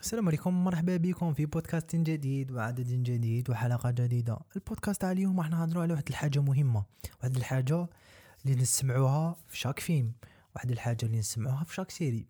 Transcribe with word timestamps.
السلام 0.00 0.28
عليكم 0.28 0.64
مرحبا 0.64 0.96
بكم 0.96 1.34
في 1.34 1.46
بودكاست 1.46 1.96
جديد 1.96 2.52
وعدد 2.52 3.02
جديد 3.02 3.50
وحلقة 3.50 3.90
جديدة. 3.90 4.38
البودكاست 4.56 5.00
تاع 5.00 5.12
اليوم 5.12 5.40
راح 5.40 5.50
نهضروا 5.50 5.82
على 5.82 5.92
واحد 5.92 6.08
الحاجة 6.08 6.38
مهمة 6.38 6.84
واحد 7.20 7.36
الحاجة 7.36 7.86
اللي 8.44 8.56
نسمعوها 8.62 9.36
في 9.48 9.58
chaque 9.58 9.80
film 9.80 10.12
واحد 10.54 10.70
الحاجة 10.70 11.06
اللي 11.06 11.18
نسمعوها 11.18 11.64
في 11.64 11.74
chaque 11.74 11.90
série. 11.90 12.26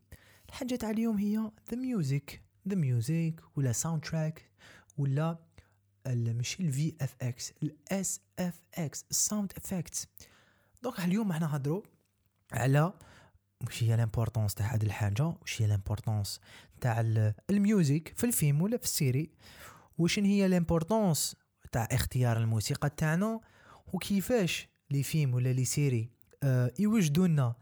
الحاجة 0.48 0.74
تاع 0.74 0.90
اليوم 0.90 1.16
هي 1.16 1.50
the 1.70 1.76
music 1.76 2.42
the 2.68 2.74
music 2.74 3.34
ولا 3.56 3.72
soundtrack 3.72 4.50
ولا 4.98 5.38
ماشي 6.06 6.62
ال 6.62 6.94
VFX 7.00 7.52
ال 7.62 8.20
SFX 8.38 9.04
ال 9.10 9.17
sound 9.17 9.52
effects 9.56 10.06
donc 10.82 11.00
اليوم 11.00 11.32
راح 11.32 11.40
نهضروا 11.40 11.82
على 12.52 12.92
واش 13.66 13.82
هي 13.82 13.96
l'importance 13.96 14.54
تاع 14.54 14.74
هاد 14.74 14.82
الحاجة؟ 14.82 15.26
واش 15.26 15.62
هي 15.62 15.66
l'importance 15.66 16.40
تاع 16.80 17.00
ال 17.50 17.60
music 17.60 18.12
في 18.16 18.24
الفيلم 18.24 18.62
ولا 18.62 18.76
في 18.76 18.84
ال 18.84 18.91
série؟ 18.91 19.30
واش 19.98 20.18
هي 20.18 20.48
l'importance 20.48 21.36
تاع 21.72 21.88
اختيار 21.92 22.36
الموسيقى 22.36 22.90
تاعنا؟ 22.90 23.40
وكيفاش 23.92 24.68
les 24.90 25.02
films 25.02 25.34
ولا 25.34 25.52
les 25.52 25.64
séries 25.64 26.10
آه 26.42 26.72
يوجدوا 26.78 27.26
لنا 27.26 27.54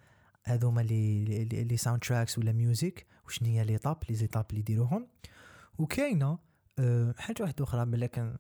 هذوما 0.45 0.81
les 0.81 1.25
les 1.45 1.77
soundtracks 1.77 2.39
ولا 2.39 2.53
music 2.53 3.07
واش 3.25 3.43
هي 3.43 3.65
les 3.65 3.79
étapes 3.79 3.99
les 4.09 4.15
étapes 4.15 4.47
اللي 4.51 4.61
يديروهم؟ 4.61 5.07
وكاينة 5.79 6.39
آه 6.79 7.15
حاجة 7.19 7.43
واحدة 7.43 7.65
أخرى 7.65 7.85
لكن 7.85 8.37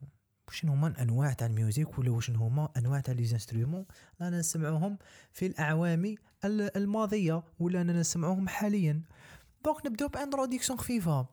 شنو 0.50 0.72
هما 0.72 1.02
انواع 1.02 1.32
تاع 1.32 1.46
ال 1.46 1.55
music 1.55 1.98
ولا 1.98 2.10
واش 2.10 2.30
هما 2.30 2.68
انواع 2.76 3.00
تاع 3.00 3.14
les 3.14 3.24
instruments. 3.24 3.86
رانا 4.20 4.38
نسمعوهم 4.38 4.98
في 5.32 5.46
الاعوام 5.46 6.14
الماضية 6.44 7.42
ولا 7.58 7.80
أنا 7.80 7.92
نسمعوهم 7.92 8.48
حاليا. 8.48 9.02
دونك 9.64 9.86
نبدأو 9.86 10.08
ب 10.08 10.14
introduction 10.14 10.78
خفيفة. 10.78 11.26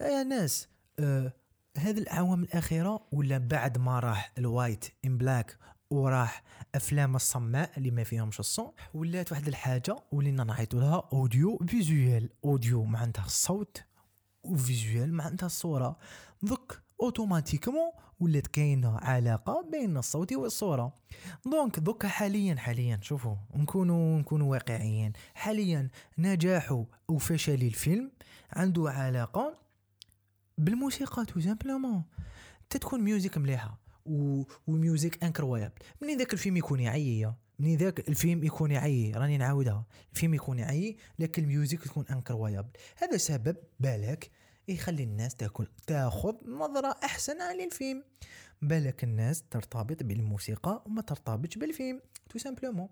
يا 0.00 0.22
ناس 0.22 0.68
آه 0.98 1.32
هذه 1.78 1.98
الأعوام 1.98 2.42
الأخيرة 2.42 3.06
ولا 3.12 3.38
بعد 3.38 3.78
ما 3.78 4.00
راح 4.00 4.32
ال 4.38 4.46
white 4.46 4.84
and 5.04 5.18
black 5.18 5.58
وراح 5.90 6.42
أفلام 6.74 7.16
الصماء 7.16 7.70
اللي 7.76 7.90
ما 7.90 8.04
فيهمش 8.04 8.40
ال 8.40 8.48
son 8.48 8.72
ولات 8.94 9.32
واحد 9.32 9.48
الحاجة 9.48 9.96
ولينا 10.12 10.44
نعيطوا 10.44 10.80
لها 10.80 11.08
audio 11.12 11.58
visuel 11.68 12.30
audio 12.44 12.84
معناتها 12.84 13.24
الصوت 13.24 13.84
و 14.42 14.52
visuel 14.52 15.14
معناتها 15.14 15.46
الصورة 15.46 15.98
donc 16.42 16.83
automatiquement 17.00 17.90
ولات 18.20 18.46
كاينة 18.46 18.98
علاقة 18.98 19.68
بين 19.72 19.96
الصوت 19.96 20.32
والصورة. 20.32 20.92
donc 21.46 21.78
دوكا 21.78 22.08
حاليا 22.08 22.54
حاليا 22.54 22.98
شوفوا 23.02 23.36
نكونوا 23.54 24.18
نكونوا 24.18 24.50
واقعيين. 24.50 25.12
حاليا 25.34 25.90
نجاح 26.18 26.84
وفشل 27.08 27.62
الفيلم 27.62 28.10
عنده 28.52 28.90
علاقة 28.90 29.58
بالموسيقى 30.58 31.24
tout 31.24 31.40
simplement 31.40 32.02
تتكون 32.70 33.00
musique 33.00 33.38
مليحة 33.38 33.78
و... 34.06 34.42
و 34.66 34.73
musique 34.73 35.24
incroyable 35.24 35.74
من 36.02 36.18
ذاك 36.18 36.32
الفيلم 36.32 36.56
يكون 36.56 36.80
يعيي 36.80 37.34
من 37.58 37.76
ذاك 37.76 38.08
الفيلم 38.08 38.44
يكون 38.44 38.70
يعيي 38.70 39.12
راني 39.12 39.38
نعاودها. 39.38 39.86
الفيلم 40.12 40.34
يكون 40.34 40.58
يعيي 40.58 40.96
لكن 41.18 41.42
ال 41.42 41.47
musique 41.47 41.84
تكون 41.84 42.04
incroyable 42.10 42.70
هذا 42.96 43.16
سبب 43.16 43.56
بالك 43.80 44.30
يخلي 44.68 45.02
الناس 45.02 45.34
تاكل 45.34 45.66
تاخذ 45.86 46.34
نظرة 46.46 46.96
أحسن 47.04 47.40
على 47.40 47.64
الفيلم 47.64 48.04
بالك 48.62 49.04
الناس 49.04 49.42
ترتبط 49.50 50.02
بالموسيقى 50.02 50.82
وما 50.86 51.02
ترتبطش 51.02 51.58
بالفيلم. 51.58 52.00
tout 52.30 52.38
simplement 52.38 52.88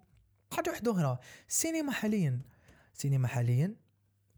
حاجة 0.53 0.70
واحدة 0.70 0.92
أخرى. 0.92 1.19
السينما 1.48 1.92
حاليا. 1.92 2.41
السينما 2.95 3.29
حاليا 3.29 3.77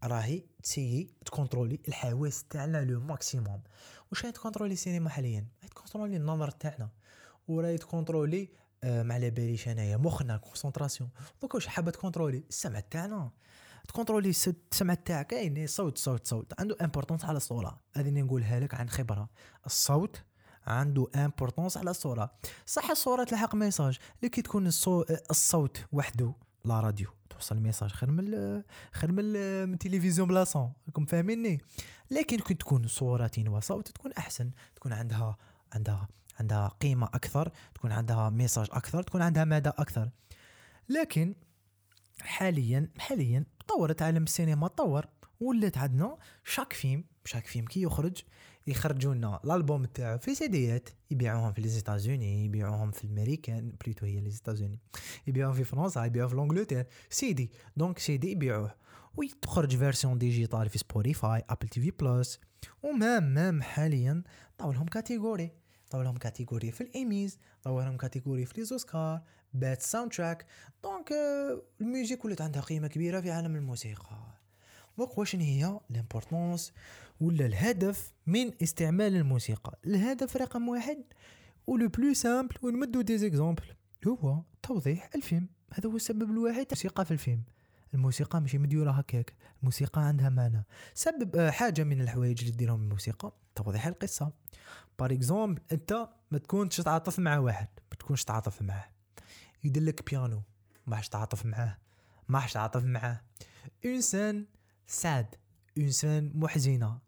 راهي 0.03 0.43
ت 0.63 0.69
essayer 0.69 1.13
ت 1.25 1.30
contrôler 1.30 1.79
الحواس 1.87 2.43
تاعنا 2.43 2.85
le 2.85 2.99
maximum. 2.99 3.61
واش 4.11 4.21
راهي 4.21 4.31
ت 4.31 4.35
contrôler 4.35 4.73
السينما 4.73 5.09
حاليا؟ 5.09 5.47
راهي 5.61 5.69
ت 5.69 5.74
contrôler 5.74 6.17
النظر 6.17 6.51
تاعنا. 6.51 6.89
وراهي 7.47 7.77
تكونترولي 7.77 8.49
آه 8.83 9.03
ما 9.03 9.13
على 9.13 9.29
باليش 9.29 9.67
أنايا. 9.67 9.97
مخنا 9.97 10.37
concentration 10.37 11.09
donc 11.41 11.55
واش 11.55 11.67
حابة 11.67 11.91
ت 11.91 11.96
contrôler؟ 11.96 12.43
السمع 12.49 12.79
تاعنا. 12.79 13.31
ت 13.87 13.91
contrôler 13.91 14.29
السمع 14.29 14.93
تاعك 14.93 15.27
كاين 15.27 15.67
صوت 15.67 15.97
صوت 15.97 16.27
صوت. 16.27 16.53
عنده 16.59 16.77
importance 16.81 17.25
على 17.25 17.37
الصورة. 17.37 17.79
هذه 17.95 18.09
نقولها 18.09 18.59
لك 18.59 18.73
عن 18.73 18.89
خبرة. 18.89 19.29
الصوت 19.65 20.23
عنده 20.67 21.07
importance 21.15 21.77
على 21.77 21.91
الصورة. 21.91 22.31
صح 22.65 22.89
الصورة 22.89 23.23
تلحق 23.23 23.55
message 23.55 23.97
لكي 24.23 24.41
تكون 24.41 24.67
الصوت 25.31 25.85
وحده 25.91 26.33
la 26.65 26.79
radio. 26.79 27.09
توصل 27.29 27.59
message 27.59 27.89
خير 27.89 28.11
من 28.11 28.23
خير 28.91 29.11
من 29.11 29.23
التلفزيون 29.73 30.27
بلا 30.27 30.43
son. 30.43 30.73
راكم 30.87 31.05
فاهميني؟ 31.05 31.61
لكن 32.11 32.39
كي 32.39 32.53
تكون 32.53 32.87
صورة 32.87 33.31
وصوت 33.47 33.87
تكون 33.87 34.13
أحسن. 34.13 34.51
تكون 34.75 34.93
عندها 34.93 35.37
عندها 35.73 36.07
عندها 36.39 36.67
قيمة 36.67 37.05
أكثر. 37.05 37.51
تكون 37.75 37.91
عندها 37.91 38.29
message 38.29 38.67
أكثر. 38.71 39.03
تكون 39.03 39.21
عندها 39.21 39.45
مدى 39.45 39.69
أكثر. 39.69 40.09
لكن 40.89 41.35
حاليا 42.21 42.89
حاليا 42.97 43.45
تطورت 43.67 44.01
عالم 44.01 44.23
السينما 44.23 44.67
تطور 44.67 45.05
ولات 45.39 45.77
عندنا 45.77 46.17
chaque 46.43 46.73
film 46.73 47.03
chaque 47.25 47.45
film 47.47 47.65
كي 47.65 47.81
يخرج 47.81 48.21
يخرجوا 48.67 49.13
لنا 49.13 49.39
الالبوم 49.43 49.85
تاعو 49.85 50.17
في 50.17 50.35
سيديات 50.35 50.89
يبيعوهم 51.11 51.53
في 51.53 51.61
les 51.61 51.80
États-Unis 51.80 52.45
يبيعوهم 52.45 52.91
في 52.91 53.03
الأمريكان 53.03 53.73
plutôt 53.83 54.05
هي 54.05 54.19
les 54.19 54.33
États-Unis 54.33 54.79
يبيعوهم 55.27 55.55
في 55.55 55.63
فرنسا 55.63 56.05
يبيعوهم 56.05 56.29
في 56.29 56.35
l'Angleterre 56.35 56.87
CD 57.09 57.51
donc 57.77 57.99
CD 57.99 58.31
يبيعوه 58.31 58.75
وتخرج 59.17 59.77
version 59.77 60.17
digitale 60.17 60.69
في 60.69 60.77
Spotify 60.77 61.43
Apple 61.49 61.67
TV 61.67 61.81
Plus 61.81 61.91
و 61.91 62.39
même 62.83 63.23
même 63.23 63.61
حاليا 63.61 64.23
عطاو 64.57 64.71
لهم 64.71 64.85
catégorie 64.85 65.51
عطاو 65.95 66.06
لهم 66.06 66.17
catégorie 66.17 66.71
في 66.71 66.81
الايميز 66.81 67.37
عطاو 67.63 67.80
لهم 67.80 67.97
catégorie 67.97 68.45
في 68.45 68.53
les 68.57 68.78
Oscars 68.78 69.21
best 69.53 69.81
soundtrack 69.81 70.45
donc 70.83 71.13
ال 71.81 71.86
musique 71.86 72.25
ولات 72.25 72.41
عندها 72.41 72.61
قيمة 72.61 72.87
كبيرة 72.87 73.21
في 73.21 73.31
عالم 73.31 73.55
الموسيقى. 73.55 74.17
donc 74.97 75.17
واش 75.17 75.35
هي؟ 75.35 75.79
l'importance 75.89 76.73
ولا 77.21 77.45
الهدف 77.45 78.13
من 78.27 78.51
استعمال 78.63 79.15
الموسيقى؟ 79.15 79.79
الهدف 79.85 80.37
رقم 80.37 80.69
واحد 80.69 81.03
و 81.67 81.74
le 81.74 81.87
plus 81.87 82.13
simple 82.13 82.55
ونمدو 82.61 83.01
des 83.01 83.17
exemples 83.17 83.65
هو 84.07 84.41
توضيح 84.63 85.09
الفيلم. 85.15 85.47
هذا 85.73 85.89
هو 85.89 85.95
السبب 85.95 86.31
الوحيد 86.31 86.65
الموسيقى 86.71 87.05
في 87.05 87.11
الفيلم. 87.11 87.43
الموسيقى 87.95 88.41
ماشي 88.41 88.57
مديورة 88.57 88.91
هكاك 88.91 89.33
الموسيقى 89.59 90.01
عندها 90.01 90.29
معنى. 90.29 90.65
سبب 90.93 91.35
آه، 91.35 91.51
حاجة 91.51 91.83
من 91.83 92.01
الحوايج 92.01 92.39
اللي 92.39 92.51
ديرهم 92.51 92.83
الموسيقى 92.83 93.31
توضيح 93.55 93.87
القصة. 93.87 94.31
par 94.99 95.11
exemple 95.11 95.61
أنت 95.71 96.09
ما 96.31 96.37
تكونش 96.37 96.81
تعاطف 96.81 97.19
مع 97.19 97.37
واحد 97.37 97.67
ما 97.91 97.97
تكونش 97.97 98.23
تعاطف 98.23 98.61
معاه. 98.61 98.89
يدلك 99.63 100.09
بيانو 100.09 100.41
ما 100.87 101.01
تعاطف 101.01 101.45
معاه 101.45 101.77
ما 102.29 102.47
تعاطف 102.53 102.83
معاه. 102.83 103.21
انسان 103.85 104.45
sad 104.87 105.35
انسان 105.77 106.31
محزنة. 106.35 106.99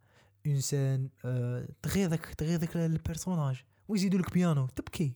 انسان 0.45 1.09
آه 1.25 1.67
تغيظك 1.81 2.25
تغيظك 2.25 2.77
ال 2.77 2.85
personnage 2.85 3.63
ويزيدوا 3.87 4.19
لك 4.19 4.33
بيانو 4.33 4.67
تبكي 4.67 5.15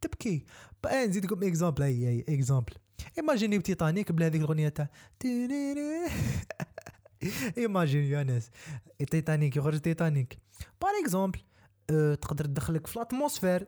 تبكي. 0.00 0.44
بقى 0.82 1.06
نزيدكم 1.06 1.44
exemple 1.44 1.82
أي 1.82 2.24
exemple 2.28 2.72
imaginez 3.18 3.58
Titanic 3.58 4.12
بلا 4.12 4.26
هذيك 4.26 4.40
الأغنية 4.40 4.68
تاع 4.68 4.88
imaginez 7.58 8.10
يا 8.10 8.22
ناس 8.22 8.50
تيتانيك 9.10 9.56
يخرج 9.56 9.78
Titanic 9.80 10.38
par 10.80 10.90
exemple 11.04 11.40
أه 11.90 12.14
تقدر 12.14 12.44
تدخلك 12.44 12.86
في 12.86 12.96
ال 12.96 13.02
atmosphère 13.02 13.66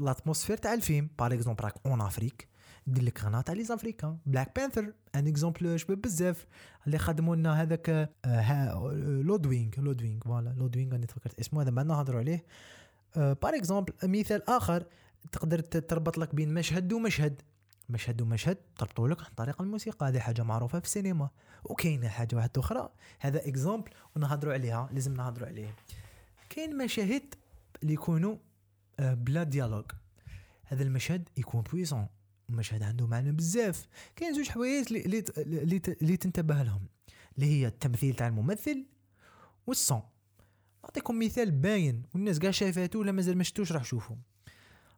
ال 0.00 0.05
atmosphère 0.05 0.56
تاع 0.56 0.74
الفيلم. 0.74 1.10
par 1.18 1.32
exemple 1.32 1.64
راك 1.64 1.74
en 1.86 2.00
Afrique 2.00 2.48
دير 2.86 3.04
لك 3.04 3.18
غناء 3.18 3.40
تاع 3.40 3.54
les 3.54 3.64
Africains 3.64 4.18
Black 4.26 4.56
Panther 4.56 4.92
un 5.14 5.26
exemple 5.26 5.80
شباب 5.80 6.00
بزاف. 6.00 6.46
اللي 6.86 6.98
خدموا 6.98 7.36
لنا 7.36 7.62
هذاك 7.62 8.10
Ludwig 9.24 9.70
Ludwig 9.78 10.20
voilà 10.24 10.54
Ludwig 10.56 10.92
راني 10.92 11.06
تفكرت 11.06 11.40
اسمه 11.40 11.62
هذا 11.62 11.70
ما 11.70 11.82
نهضروا 11.82 12.20
عليه. 12.20 12.44
par 13.16 13.54
أه 13.54 13.56
exemple 13.56 13.92
مثال 14.02 14.50
آخر. 14.50 14.84
تقدر 15.32 15.60
تربط 15.60 16.18
لك 16.18 16.34
بين 16.34 16.54
مشهد 16.54 16.92
ومشهد. 16.92 17.42
مشهد 17.88 18.22
ومشهد 18.22 18.58
تربطوا 18.78 19.08
لك 19.08 19.20
عن 19.20 19.30
طريق 19.36 19.62
الموسيقى 19.62 20.08
هذه 20.08 20.18
حاجة 20.18 20.42
معروفة 20.42 20.78
في 20.78 20.84
السينما. 20.86 21.30
وكاينة 21.64 22.08
حاجة 22.08 22.36
واحدة 22.36 22.60
أخرى 22.60 22.88
هذا 23.20 23.48
exemple 23.48 23.90
ونهضروا 24.16 24.52
عليها 24.52 24.88
لازم 24.92 25.14
نهضروا 25.14 25.48
عليه. 25.48 25.74
كاين 26.50 26.78
مشاهد 26.78 27.34
اللي 27.82 27.94
يكونوا 27.94 28.36
آه، 29.00 29.14
بلا 29.14 29.42
dialogue 29.42 29.84
هذا 30.64 30.82
المشهد 30.82 31.28
يكون 31.36 31.60
puissant 31.60 32.06
المشهد 32.50 32.82
عنده 32.82 33.06
معنى 33.06 33.32
بزاف. 33.32 33.86
كاين 34.16 34.34
زوج 34.34 34.48
حوايج 34.48 34.86
اللي 35.86 36.16
تنتبه 36.16 36.62
لهم 36.62 36.86
اللي 37.36 37.46
هي 37.46 37.66
التمثيل 37.66 38.14
تاع 38.14 38.28
الممثل 38.28 38.86
و 39.66 39.73
ال 39.73 39.80
son 39.80 40.02
نعطيكم 40.84 41.18
مثال 41.18 41.50
باين 41.50 42.02
والناس 42.14 42.38
كاع 42.38 42.50
شافاتو 42.50 43.00
ولا 43.00 43.12
مازال 43.12 43.36
ما 43.36 43.42
شفتوش 43.42 43.72
راح 43.72 43.84
شوفوا 43.84 44.16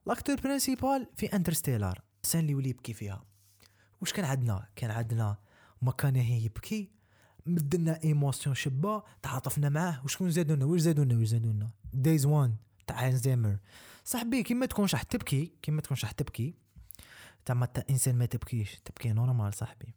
l'acteur 0.07 0.37
principal 0.37 1.07
في 1.17 1.27
Interstellar 1.27 2.03
scène 2.23 2.41
اللي 2.41 2.55
ولي 2.55 2.69
يبكي 2.69 2.93
فيها. 2.93 3.25
واش 4.01 4.13
كان 4.13 4.25
عندنا؟ 4.25 4.69
كان 4.77 4.91
عندنا 4.91 5.37
مكانه 5.83 6.35
يبكي 6.35 6.91
مدلنا 7.47 8.03
إيموسيون 8.05 8.55
شابة 8.55 9.03
تعاطفنا 9.23 9.69
معاه. 9.69 10.05
وشكون 10.05 10.31
زادونا؟ 10.31 10.65
واش 10.65 10.81
زادونا؟ 10.81 11.19
واش 11.19 11.29
زادونا؟ 11.29 11.71
دايز 11.93 12.27
وان 12.27 12.57
تاع 12.87 13.07
هانز 13.07 13.21
زيمر 13.21 13.59
صاحبي 14.05 14.43
كيما 14.43 14.67
تكونش 14.67 14.95
راح 14.95 15.03
تبكي 15.03 15.53
كيما 15.63 15.81
تكونش 15.81 16.05
راح 16.05 16.13
تبكي 16.13 16.55
تاع 17.45 17.65
تا 17.65 17.85
إنسان 17.91 18.15
ما 18.15 18.27
تبكيش. 18.27 18.81
تبكي 18.85 19.13
نورمال 19.13 19.55
صاحبي. 19.55 19.95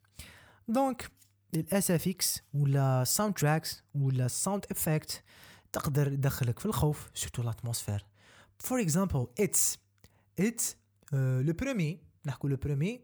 دونك 0.67 1.12
للاسف 1.53 2.07
إكس 2.07 2.41
ولا 2.53 3.03
ساوند 3.03 3.33
تراكس 3.33 3.83
ولا 3.95 4.27
ساوند 4.27 4.65
افكت 4.71 5.24
تقدر 5.71 6.13
يدخلك 6.13 6.59
في 6.59 6.65
الخوف 6.65 7.12
سورتو 7.13 7.44
لاتموسفير 7.44 8.06
فور 8.59 8.81
اكزامبل 8.81 9.27
اتس 9.39 9.77
It 10.39 10.75
le 11.13 11.53
premier 11.53 12.00
نحكو 12.25 12.47
le 12.48 12.56
premier 12.56 13.01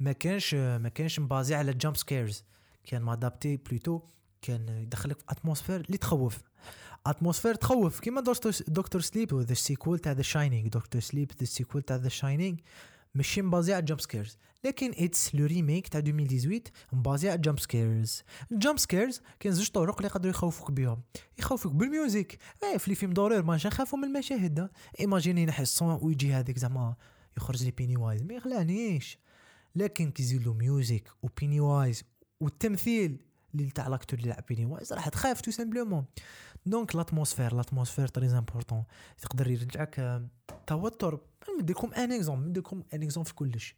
ما 0.00 0.12
كانش 0.12 0.54
ما 0.54 0.88
كانش 0.88 1.20
م 1.20 1.27
basé 1.27 1.54
على 1.54 1.74
jump 1.74 1.96
scares 1.96 2.44
كان 2.84 3.02
م 3.02 3.10
adapté 3.10 3.56
plutôt 3.56 4.00
كان 4.42 4.68
يدخلك 4.68 5.18
في 5.18 5.24
atmosphère 5.28 5.80
اللي 5.80 5.98
تخوف. 5.98 6.38
atmosphère 7.06 7.54
تخوف. 7.54 8.00
كيما 8.00 8.20
Doctor 8.68 9.00
Sleep 9.00 9.34
the 9.34 9.54
sequel 9.54 9.98
تاع 9.98 10.12
The 10.12 10.22
Shining 10.22 10.68
Doctor 10.68 11.00
Sleep 11.00 11.32
the 11.40 11.44
sequel 11.44 11.82
تاع 11.82 11.96
The 11.96 12.08
Shining 12.08 12.56
ماشي 13.14 13.42
م 13.42 13.48
basé 13.48 13.74
على 13.74 13.84
jump 13.84 14.00
scares 14.00 14.38
لكن 14.64 14.94
It 14.98 15.34
le 15.34 15.46
remake 15.46 15.88
تاع 15.88 16.00
2018 16.00 16.62
م 16.92 17.00
basé 17.00 17.30
على 17.30 17.38
jump 17.38 17.58
scares 17.58 18.22
ال 18.52 18.57
jump 18.57 18.78
scares 18.78 19.20
كاين 19.40 19.54
زوج 19.54 19.68
طرق 19.68 19.96
اللي 19.96 20.06
يقدروا 20.06 20.30
يخوفوك 20.30 20.70
بهم. 20.70 21.02
يخوفوك 21.38 21.72
بال 21.72 21.85
musique. 21.85 22.38
إيه 22.62 22.78
في 22.78 22.94
film 22.94 23.12
d'horreur 23.12 23.42
ما 23.42 23.54
نخافوا 23.56 23.98
من 23.98 24.04
المشاهد. 24.04 24.70
imaginez 25.00 25.60
نحي 25.60 25.76
ال 25.76 25.82
son 25.82 25.98
ويجي 26.02 26.32
هذاك 26.34 26.58
زعما 26.58 26.94
يخرج 27.40 27.64
لي 27.64 27.70
Pennywise 27.70 28.22
ما 28.22 28.34
يخلانيش. 28.34 29.18
لكن 29.74 30.10
كي 30.10 30.38
له 30.38 30.54
musique 30.54 31.10
و 31.22 31.60
Pennywise 31.60 32.04
والتمثيل 32.40 33.22
اللي 33.54 33.70
تاع 33.70 33.88
l'acteur 33.88 34.18
اللي 34.18 34.30
يلعب 34.30 34.44
Pennywise 34.48 34.92
راح 34.92 35.08
تخاف 35.08 35.40
tout 35.40 35.50
simplement 35.50 36.04
donc 36.66 36.96
l'atmosphère 36.96 37.54
l'atmosphère 37.54 38.08
très 38.08 38.30
important 38.30 38.84
تقدر 39.18 39.50
يرجعك 39.50 40.22
توتر. 40.66 41.20
نديكم 41.60 41.94
un 41.94 42.12
exemple 42.12 42.48
نديكم 42.48 42.82
un 42.94 43.02
exemple 43.02 43.28
في 43.28 43.34
كلش. 43.34 43.74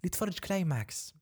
اللي 0.00 0.10
تفرج 0.10 0.38
Climax 0.38 1.14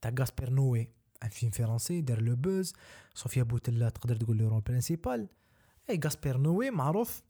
تاع 0.00 0.14
Gaspar 0.18 0.50
Noé 0.50 0.88
un 1.22 1.28
film 1.28 1.50
فرنسي 1.50 2.00
دار 2.00 2.22
لو 2.22 2.36
بوز 2.36 2.72
صوفيا 3.14 3.42
بوتلا 3.42 3.88
تقدر 3.88 4.16
تقول 4.16 4.36
لي 4.36 4.44
rôle 4.44 4.60
principal 4.60 5.28
إي 5.90 6.00
غاسبير 6.04 6.36
نوي 6.36 6.70
معروف. 6.70 7.22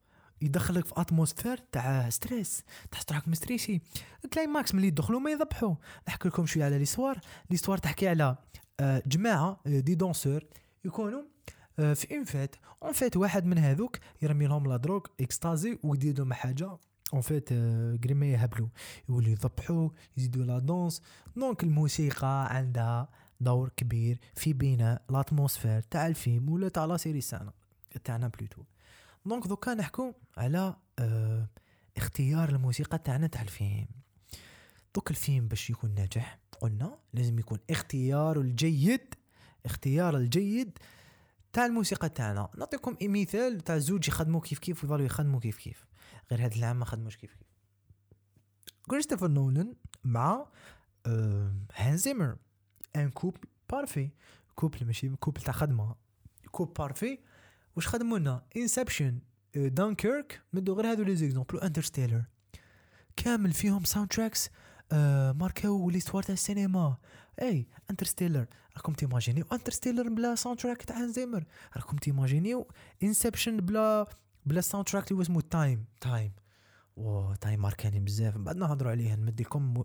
يدخلك 0.42 0.84
في 0.84 0.92
atmosphère 0.96 1.56
تاع 1.72 2.10
stress 2.10 2.62
تحس 2.90 3.04
روحك 3.10 3.28
مستريسي 3.28 3.80
Climax 4.32 4.74
ملي 4.74 4.86
يدخلوا 4.86 5.20
ما 5.20 5.30
يذبحوا 5.30 5.74
نحكي 6.08 6.28
لكم 6.28 6.46
شوية 6.46 6.64
على 6.64 6.78
l'histoire 6.78 7.20
l'histoire 7.50 7.78
تحكي 7.78 8.08
على 8.08 8.36
آه، 8.80 9.02
جماعة 9.06 9.60
des 9.66 9.94
danseurs 9.94 10.44
يكونوا 10.84 11.22
آه، 11.78 11.92
في 11.94 12.16
une 12.16 12.24
fête 12.24 12.56
une 12.82 12.92
fête 12.92 13.16
واحد 13.16 13.44
من 13.44 13.58
هذوك 13.58 13.98
يرمي 14.22 14.46
لهم 14.46 14.68
la 14.68 14.76
drogue 14.76 15.00
ecstasy 15.20 15.78
ويدير 15.82 16.18
لهم 16.18 16.32
حاجة 16.32 16.78
en 17.12 17.20
fait 17.20 17.48
قري 18.04 18.14
ما 18.14 18.26
يهبلوا 18.26 18.68
يولوا 19.08 19.28
يذبحوا 19.28 19.88
يزيدوا 20.16 20.44
la 20.44 20.58
danse 20.58 21.02
donc 21.36 21.62
الموسيقى 21.64 22.56
عندها 22.56 23.08
دور 23.40 23.68
كبير 23.76 24.20
في 24.34 24.52
بناء 24.52 25.02
l'atmosphère 25.10 25.80
تاع 25.80 26.06
الفيلم 26.06 26.50
ولا 26.50 26.68
تاع 26.68 26.84
la 26.84 26.96
série 26.96 27.20
تاعنا 28.04 28.28
plutôt 28.28 28.62
donc 29.26 29.46
دوكا 29.46 29.74
نحكو 29.74 30.12
على 30.36 30.76
آه 30.98 31.48
اختيار 31.96 32.48
الموسيقى 32.48 32.98
تاعنا 32.98 33.26
تاع 33.26 33.42
الفيلم. 33.42 33.86
دوك 34.94 35.10
الفيلم 35.10 35.48
باش 35.48 35.70
يكون 35.70 35.94
ناجح 35.94 36.38
قلنا 36.60 36.98
لازم 37.12 37.38
يكون 37.38 37.58
اختيار 37.70 38.40
الجيد 38.40 39.14
اختيار 39.64 40.16
الجيد 40.16 40.78
تاع 41.52 41.66
الموسيقى 41.66 42.08
تاعنا. 42.08 42.48
نعطيكم 42.58 42.96
مثال 43.02 43.60
تاع 43.60 43.78
زوج 43.78 44.08
يخدموا 44.08 44.40
كيف 44.40 44.58
كيف 44.58 44.84
ويظلوا 44.84 45.06
يخدموا 45.06 45.40
كيف 45.40 45.58
كيف. 45.58 45.86
غير 46.30 46.44
هاد 46.44 46.52
العام 46.54 46.78
ما 46.78 46.84
خدموش 46.84 47.16
كيف 47.16 47.34
كيف. 47.34 47.48
كريستوفر 48.88 49.28
نولان 49.28 49.74
مع 50.04 50.46
آه 51.06 51.54
هان 51.74 51.96
زيمر. 51.96 52.36
un 52.96 53.10
couple 53.10 53.36
parfait. 53.70 54.10
couple 54.54 54.86
ماشي 54.86 55.08
couple 55.08 55.40
تاع 55.40 55.54
خدمة. 55.54 55.94
couple 56.50 56.74
parfait. 56.78 57.18
واش 57.76 57.88
خدموا 57.88 58.18
لنا 58.18 58.42
Inception 58.56 59.18
Dunkirk 59.54 60.42
مدو 60.52 60.74
غير 60.74 60.90
هادو 60.90 61.02
les 61.02 61.16
exemples. 61.16 61.60
Interstellar 61.60 62.24
كامل 63.16 63.52
فيهم 63.52 63.84
soundtracks 63.84 64.50
آه 64.92 65.32
ماركاو 65.32 65.90
l'histoire 65.90 66.22
تاع 66.22 66.32
السينما. 66.32 66.96
إي 67.42 67.68
Interstellar 67.90 68.46
راكم 68.76 68.92
تيماجينيو 68.92 69.44
Interstellar 69.52 70.08
بلا 70.08 70.34
soundtrack 70.34 70.82
تاع 70.82 71.06
زيمر. 71.06 71.44
راكم 71.76 71.96
تيماجينيو 71.96 72.68
Inception 73.02 73.56
بلا 73.56 74.06
بلا 74.46 74.60
soundtrack 74.60 75.10
اللي 75.10 75.22
اسمه 75.22 75.40
Time 75.40 75.84
Time 76.00 76.32
و 76.96 77.34
Time 77.34 77.62
ماركاني 77.62 78.00
بزاف. 78.00 78.38
بعد 78.38 78.56
نهضروا 78.56 78.90
عليه 78.90 79.14
نمد 79.14 79.40
لكم 79.40 79.82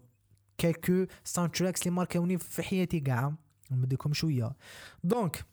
quelques 0.57 1.05
soundtracks 1.23 1.81
اللي 1.81 1.95
ماركاوني 1.95 2.37
في 2.37 2.63
حياتي 2.63 2.99
كاع. 2.99 3.33
نمد 3.71 3.93
لكم 3.93 4.13
شوية. 4.13 4.55
donc 5.03 5.45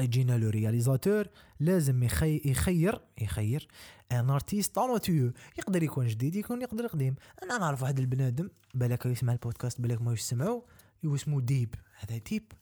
جينا 0.00 0.38
le 0.38 0.48
réalisateur 0.48 1.26
لازم 1.60 2.02
يخي 2.02 2.40
يخير 2.44 3.00
يخير. 3.20 3.68
un 4.12 4.30
artiste 4.30 4.74
talentueux 4.74 5.32
يقدر 5.58 5.82
يكون 5.82 6.06
جديد 6.06 6.36
يكون 6.36 6.62
يقدر 6.62 6.86
قديم 6.86 7.14
أنا 7.42 7.58
نعرف 7.58 7.82
واحد 7.82 7.98
البنادم 7.98 8.48
بالك 8.74 9.06
يسمع 9.06 9.32
البودكاست 9.32 9.80
بالك 9.80 10.02
ما 10.02 10.12
يسمعوا 10.12 10.62
اسمه 11.04 11.40
ديب. 11.40 11.74
هذا 12.00 12.18
ديب. 12.18 12.52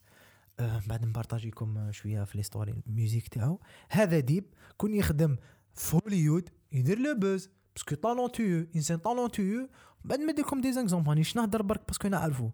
آه 0.59 0.81
بعد 0.87 1.05
نبارطاجيكم 1.05 1.91
شوية 1.91 2.23
في 2.23 2.37
les 2.37 2.48
stories 2.48 2.73
ال 2.87 2.94
music 2.94 3.27
تاعو. 3.27 3.59
هذا 3.89 4.19
ديب 4.19 4.45
كون 4.77 4.93
يخدم 4.93 5.37
في 5.73 5.95
هوليود 5.95 6.49
يدير 6.71 6.99
le 6.99 7.15
buzz. 7.15 7.49
parce 7.75 7.88
que 7.88 7.95
talentueux 7.95 8.67
إنسان 8.75 8.97
talentueux 8.97 9.69
بعد 10.05 10.19
نديركم 10.19 10.61
des 10.61 10.73
exemples 10.73 11.07
مانيش 11.07 11.35
نهضر 11.35 11.61
برك؟ 11.61 11.81
parce 11.87 12.00
que 12.00 12.07
نعرفو. 12.07 12.49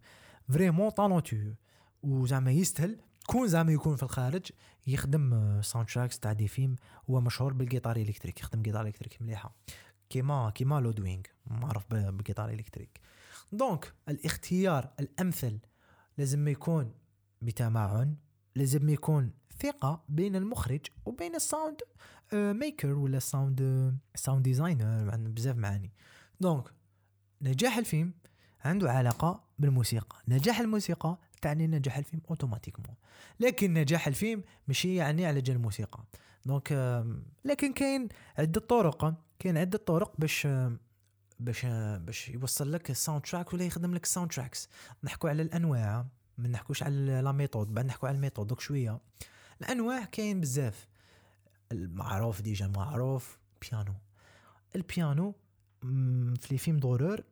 vraiment 0.49 0.89
talentueux 0.89 1.53
وزعما 2.03 2.51
يستاهل. 2.51 2.97
كون 3.27 3.47
زعما 3.47 3.71
يكون 3.71 3.95
في 3.95 4.03
الخارج 4.03 4.45
يخدم 4.87 5.61
soundtracks 5.61 6.19
تاع 6.19 6.33
des 6.33 6.47
films 6.47 6.75
هو 7.09 7.21
مشهور 7.21 7.53
بالجيتار 7.53 7.95
électrique 7.95 8.39
يخدم 8.39 8.61
جيتار 8.61 8.87
électrique 8.87 9.21
مليحة. 9.21 9.55
كيما 10.09 10.49
كيما 10.49 10.79
لودوينغ 10.79 11.21
معروف 11.47 11.83
بالجيتار 11.89 12.49
électrique 12.49 12.99
donc 13.51 13.93
الاختيار 14.09 14.89
الأمثل 14.99 15.59
لازم 16.17 16.47
يكون 16.47 16.93
بتمعن 17.41 18.15
لازم 18.55 18.89
يكون 18.89 19.31
ثقة 19.59 20.03
بين 20.09 20.35
المخرج 20.35 20.81
وبين 21.05 21.35
ال 21.35 21.43
sound 21.43 21.81
maker 22.33 22.93
ولا 22.93 23.19
sound 23.19 23.97
sound 24.15 24.43
designer 24.43 25.17
بزاف 25.17 25.55
معاني. 25.55 25.91
donc 26.39 26.73
نجاح 27.41 27.77
الفيلم 27.77 28.13
عنده 28.65 28.91
علاقة 28.91 29.43
بالموسيقى. 29.59 30.17
نجاح 30.27 30.59
الموسيقى 30.59 31.17
تعني 31.47 31.67
نجاح 31.67 31.97
الفيلم 31.97 32.21
automatiquement 32.29 32.95
لكن 33.39 33.73
نجاح 33.73 34.07
الفيلم 34.07 34.43
ماشي 34.67 34.95
يعني 34.95 35.25
على 35.25 35.41
جال 35.41 35.55
الموسيقى. 35.55 36.03
donc 36.45 36.71
لكن 37.45 37.73
كاين 37.73 38.07
عدة 38.37 38.59
طرق 38.61 39.15
كاين 39.39 39.57
عدة 39.57 39.77
طرق 39.77 40.13
باش 40.17 40.47
باش 41.39 41.65
باش 41.99 42.29
يوصل 42.29 42.71
لك 42.71 42.89
ال 42.89 43.21
soundtrack 43.21 43.53
ولا 43.53 43.63
يخدم 43.63 43.93
لك 43.93 44.03
ال 44.03 44.31
soundtracks 44.31 44.69
نحكوا 45.03 45.29
على 45.29 45.41
الأنواع 45.41 46.05
ما 46.37 46.47
نحكوش 46.47 46.83
على 46.83 47.21
la 47.21 47.31
méthode 47.31 47.73
بعد 47.73 47.85
نحكوا 47.85 48.07
على 48.07 48.15
ال 48.15 48.19
méthode 48.19 48.47
دوك 48.47 48.59
شوية. 48.59 48.99
الأنواع 49.61 50.05
كاين 50.05 50.41
بزاف. 50.41 50.87
المعروف 51.71 52.41
déjà 52.41 52.67
معروف 52.67 53.39
بيانو 53.61 53.93
البيانو 54.75 55.35
في 56.35 56.47
les 56.51 56.57
films 56.57 56.77
d'horreur 56.77 57.23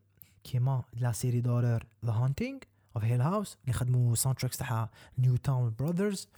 كيما 0.43 0.83
la 0.93 1.11
série 1.11 1.41
d'horreur 1.41 1.85
The 2.05 2.11
Haunting 2.11 2.59
of 2.95 3.03
Hill 3.03 3.21
House 3.21 3.57
اللي 3.61 3.73
خدموا 3.73 4.15
soundtracks 4.15 4.57
تاعها 4.57 4.89
Newton 5.17 5.75
Brothers 5.79 6.29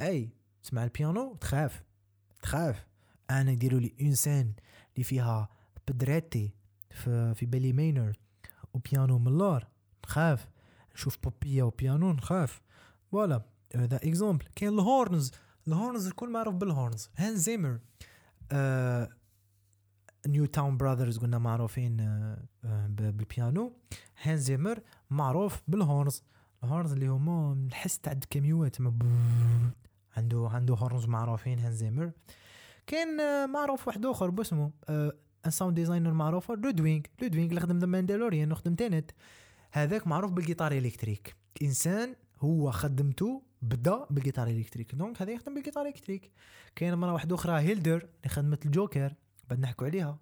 أي 0.00 0.30
تسمع 0.62 0.84
البيانو؟ 0.84 1.36
تخاف 1.40 1.82
تخاف. 2.42 2.86
أنا 3.30 3.50
يديروا 3.50 3.80
لي 3.80 3.94
une 4.00 4.14
scène 4.14 4.54
اللي 4.94 5.04
فيها 5.04 5.48
بدريتي 5.88 6.50
في 6.90 7.34
في 7.34 7.46
بالي 7.46 7.72
mineur 7.72 8.18
وبيانو 8.74 9.18
ملار 9.18 9.66
نخاف. 10.04 10.48
نشوف 10.94 11.18
بوبيا 11.22 11.64
وبيانو 11.64 12.12
نخاف. 12.12 12.60
voilà 13.12 13.42
هذا 13.74 13.96
exemple 13.96 14.46
كاين 14.56 14.72
ال 14.72 14.81
horns. 14.81 15.32
ال 15.68 15.74
horns 15.74 16.06
الكل 16.06 16.30
معروف 16.30 16.54
بال 16.54 16.68
horns. 16.68 17.10
هان 17.16 17.36
زيمر 17.36 17.78
آه 18.52 19.08
Newton 20.26 20.76
Brothers 20.76 21.18
قلنا 21.18 21.38
معروفين 21.38 22.00
آه 22.00 22.42
آه 22.64 22.86
بالبيانو. 22.86 23.72
هان 24.22 24.36
زيمر 24.36 24.80
معروف 25.10 25.62
بال 25.68 25.82
horns. 25.82 26.22
ال 26.64 26.69
horns 26.69 26.92
اللي 26.92 27.06
هما 27.06 27.54
نحس 27.54 27.98
تاع 27.98 28.12
الكاميوات 28.12 28.76
عنده 30.16 30.48
عنده 30.52 30.74
horns 30.74 31.06
معروفين 31.06 31.58
هان 31.58 31.72
زيمر. 31.72 32.10
كاين 32.86 33.20
آه 33.20 33.46
معروف 33.46 33.86
واحد 33.86 34.06
آخر 34.06 34.30
باسمه 34.30 34.70
un 34.88 35.50
sound 35.50 35.74
designer 35.74 36.12
معروف 36.12 36.50
لودوينغ. 36.50 37.02
لودوينغ 37.22 37.48
اللي 37.48 37.60
خدم 37.60 37.78
The 37.78 37.86
Mandalorian 37.86 38.52
وخدم 38.52 38.74
Tenet 38.74 39.10
هذاك 39.72 40.06
معروف 40.06 40.32
بالجيتار 40.32 40.72
électrique. 40.72 41.36
إنسان 41.62 42.14
هو 42.40 42.70
خدمته 42.70 43.42
بدا 43.62 44.06
بالجيتار 44.10 44.46
électrique. 44.46 44.94
donc 44.94 45.22
هذا 45.22 45.32
يخدم 45.32 45.54
بالجيتار 45.54 45.86
électrique. 45.86 46.30
كاين 46.76 46.94
مرة 46.94 47.12
واحدة 47.12 47.34
أخرى 47.34 47.60
هيلدر 47.60 47.96
اللي 47.96 48.28
خدمت 48.28 48.66
الجوكر. 48.66 49.14
بعد 49.50 49.60
نحكوا 49.60 49.86
عليها. 49.86 50.18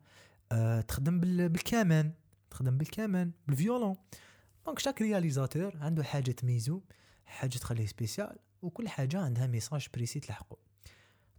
أه 0.52 0.81
تخدم 0.81 1.21
بال... 1.21 1.49
بالكمان 1.49 2.12
تخدم 2.50 2.78
بالكمان 2.78 3.33
بال 3.47 3.58
violon. 3.58 3.97
donc 4.66 4.78
chaque 4.78 5.02
réalisateur 5.02 5.76
عنده 5.76 6.04
حاجة 6.04 6.31
تميزو 6.31 6.81
حاجة 7.26 7.59
تخليه 7.59 7.87
spécial 7.87 8.37
وكل 8.62 8.88
حاجة 8.88 9.21
عندها 9.21 9.47
message 9.47 9.88
précis 9.95 10.21
تلحقو. 10.21 10.57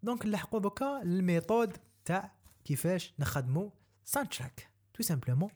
donc 0.03 0.25
نلحقو 0.25 0.59
دوكا 0.59 1.01
ال 1.01 1.11
méthode 1.11 1.77
تاع 2.05 2.31
كيفاش 2.65 3.13
نخدمو 3.19 3.73
soundtrack 4.05 4.67
tout 4.93 5.03
simplement 5.03 5.49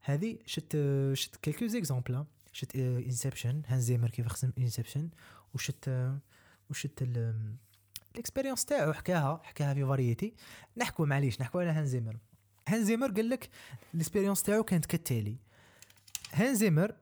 هذه 0.00 0.38
شت 0.46 0.76
شت 1.12 1.36
quelques 1.36 1.66
exemples 1.66 2.24
شت 2.52 2.76
Inception 2.76 3.62
هانز 3.66 3.84
زيمر 3.84 4.10
كيف 4.10 4.26
خدم 4.26 4.52
Inception 4.58 5.10
وشت 5.54 5.90
وشت 6.70 7.02
ال 8.14 8.18
expérience 8.18 8.64
تاعو 8.64 8.92
حكاها 8.92 9.40
حكاها 9.44 9.74
في 9.74 9.86
Variety 9.86 10.34
نحكوا 10.76 11.06
معليش 11.06 11.40
نحكوا 11.40 11.60
على 11.60 11.70
هانزيمر 11.70 12.16
هانزيمر 12.68 13.10
قال 13.10 13.28
لك 13.28 13.48
ال 13.94 13.98
expérience 13.98 14.42
تاعو 14.42 14.62
كانت 14.62 14.86
كالتالي. 14.86 15.36
هانزيمر 16.32 16.94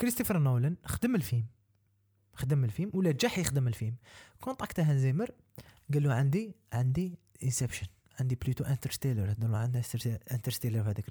كريستوفر 0.00 0.38
نولان 0.38 0.76
خدم 0.84 1.14
الفيلم. 1.14 1.46
خدم 2.34 2.64
الفيلم 2.64 2.90
ولا 2.94 3.10
راح 3.10 3.38
يخدم 3.38 3.68
الفيلم. 3.68 3.96
contacte 4.40 4.80
هانزيمر 4.80 5.30
قال 5.92 6.02
له 6.02 6.14
عندي 6.14 6.54
عندي 6.72 7.18
Inception 7.42 7.86
عندي 8.20 8.34
plutôt 8.34 8.64
Interstellar 8.64 9.30
هذا 9.30 9.56
عنده 9.56 9.82
Interstellar 10.32 10.82
في 10.82 10.90
هذاك 10.90 11.04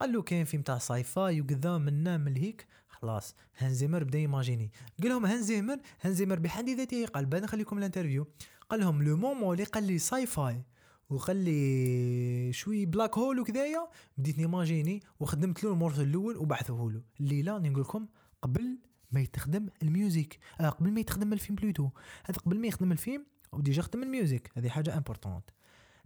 قال 0.00 0.12
له 0.12 0.22
كاين 0.22 0.44
فيلم 0.44 0.62
تاع 0.62 0.78
sci-fi 0.78 1.40
وكذا 1.40 1.78
منا 1.78 2.16
من 2.16 2.36
هيك. 2.36 2.66
خلاص 3.02 3.34
هانزيمر 3.58 4.04
بدا 4.04 4.18
يماجيني. 4.18 4.70
قال 5.02 5.08
لهم 5.08 5.26
هانزيمر 5.26 5.78
هانزيمر 6.00 6.38
بحد 6.38 6.68
ذاته 6.68 7.06
قال 7.06 7.26
بعد 7.26 7.42
نخليكم 7.42 7.78
ال 7.78 7.82
interview. 7.82 8.26
قال 8.70 8.80
لهم 8.80 9.02
le 9.02 9.16
moment 9.16 9.52
اللي 9.52 9.64
قال 9.64 9.84
لي 9.84 9.98
sci-fi 9.98 10.62
وقال 11.10 11.36
لي 11.36 12.52
شوي 12.52 12.86
black 12.86 13.18
hole 13.18 13.40
وكذايا 13.40 13.88
بديت 14.18 14.38
نيماجيني 14.38 15.02
وخدمت 15.20 15.64
له 15.64 15.72
ال 15.72 15.75
morceau 15.75 16.00
الأول 16.00 16.36
وبعثوه 16.36 16.92
له. 16.92 17.02
الليلة 17.20 17.58
نقول 17.58 17.80
لكم 17.80 18.06
قبل 18.42 18.78
ما 19.12 19.20
يتخدم 19.20 19.68
ال 19.82 19.90
music. 19.90 20.38
آه 20.60 20.68
قبل 20.68 20.90
ما 20.90 21.00
يتخدم 21.00 21.32
الفيلم 21.32 21.56
plutôt. 21.56 21.90
هذا 22.24 22.38
قبل 22.38 22.58
ما 22.58 22.66
يخدم 22.66 22.92
الفيلم 22.92 23.26
و 23.52 23.58
déjà 23.58 23.82
خدم 23.82 24.02
ال 24.02 24.09
music. 24.09 24.50
هذه 24.56 24.68
حاجة 24.68 24.96
importante 24.96 25.50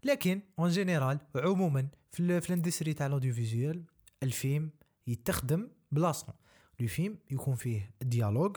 لكن 0.05 0.41
en 0.59 0.69
général 0.69 1.19
عموما 1.37 1.89
في, 2.13 2.39
ال 2.51 2.56
industry 2.56 2.95
تاع 2.95 3.07
ال 3.07 3.12
audio 3.12 3.35
visual 3.35 3.85
الفيلم 4.23 4.71
يتخدم 5.07 5.69
بلاصه 5.93 6.35
le 6.81 6.87
film 6.87 7.19
يكون 7.31 7.55
فيه 7.55 7.91
dialogue 8.03 8.57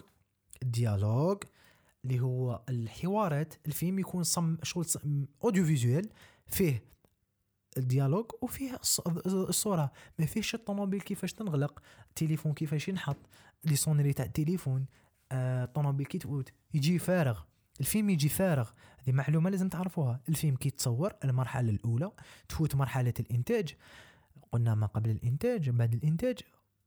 ال 0.64 0.73
dialogue 0.73 1.44
اللي 2.06 2.20
هو 2.20 2.62
الحوارات 2.70 3.54
الفيلم 3.68 4.00
يكون 4.00 4.24
صم 4.24 4.58
شغل 4.64 4.86
audio 5.44 5.66
visual 5.66 6.10
فيه 6.48 6.84
ال 7.78 7.83
dialogue 7.83 8.26
وفيه 8.42 8.80
الصورة. 9.26 9.92
ما 10.20 10.26
فيهش 10.26 10.56
الطوموبيل 10.56 11.02
كيفاش 11.02 11.34
تنغلق 11.34 11.82
التليفون 12.10 12.54
كيفاش 12.54 12.88
ينحط 12.88 13.18
les 13.66 13.76
sonneries 13.76 14.14
تاع 14.14 14.26
التليفون 14.26 14.86
آه، 15.32 15.64
الطوموبيل 15.64 16.06
كي 16.06 16.18
تفوت 16.18 16.50
يجي 16.74 17.00
فارغ. 17.00 17.42
الفيلم 17.80 18.10
يجي 18.10 18.30
فارغ. 18.30 18.70
هذه 19.00 19.12
معلومة 19.16 19.50
لازم 19.50 19.70
تعرفوها. 19.70 20.20
الفيلم 20.30 20.56
كي 20.56 20.70
تصور 20.70 21.14
المرحلة 21.24 21.70
الأولى 21.70 22.12
تفوت 22.50 22.76
مرحلة 22.76 23.14
الإنتاج. 23.20 23.76
قلنا 24.52 24.76
ما 24.76 24.88
قبل 24.88 25.10
الإنتاج 25.10 25.70
بعد 25.70 25.94
الإنتاج 25.94 26.40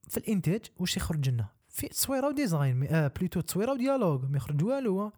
في 0.08 0.16
الإنتاج 0.16 0.60
واش 0.78 0.96
يخرج 0.96 1.28
لنا؟ 1.28 1.48
في 1.68 1.88
تصويره 1.88 2.28
و 2.28 2.37
design 2.37 2.86
آه 2.86 3.08
plutôt 3.08 3.40
تصويره 3.40 3.72
و 3.72 3.78
dialogue 3.78 4.24
ما 4.30 4.36
يخرج 4.36 4.64
والو. 4.64 5.12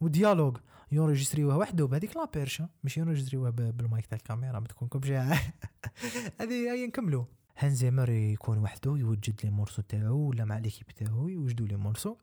و 0.00 0.06
dialogue 0.06 0.56
ينرجستريوه 0.92 1.56
وحده 1.56 1.86
بهذيك 1.86 2.16
la 2.16 2.24
perche 2.34 2.68
مش 2.84 2.96
ينرجستريوه 2.96 3.50
بالمايك 3.50 4.06
تاع 4.06 4.18
الكاميرا 4.18 4.60
ما 4.60 4.66
تكونكم 4.66 5.00
جاع 5.00 5.32
هذه 6.40 6.72
هي 6.72 6.86
نكملوا 6.86 7.24
هانز 7.58 7.80
زيمر 7.80 8.10
يكون 8.10 8.58
وحده 8.58 8.96
يوجد 8.96 9.40
les 9.44 9.50
morceaux 9.50 9.82
تاعو 9.82 10.28
ولا 10.28 10.44
مع 10.44 10.58
l'équipe 10.58 10.86
تاعو 10.86 11.28
يوجدوا 11.28 11.66
les 11.66 11.76
morceaux. 11.76 12.16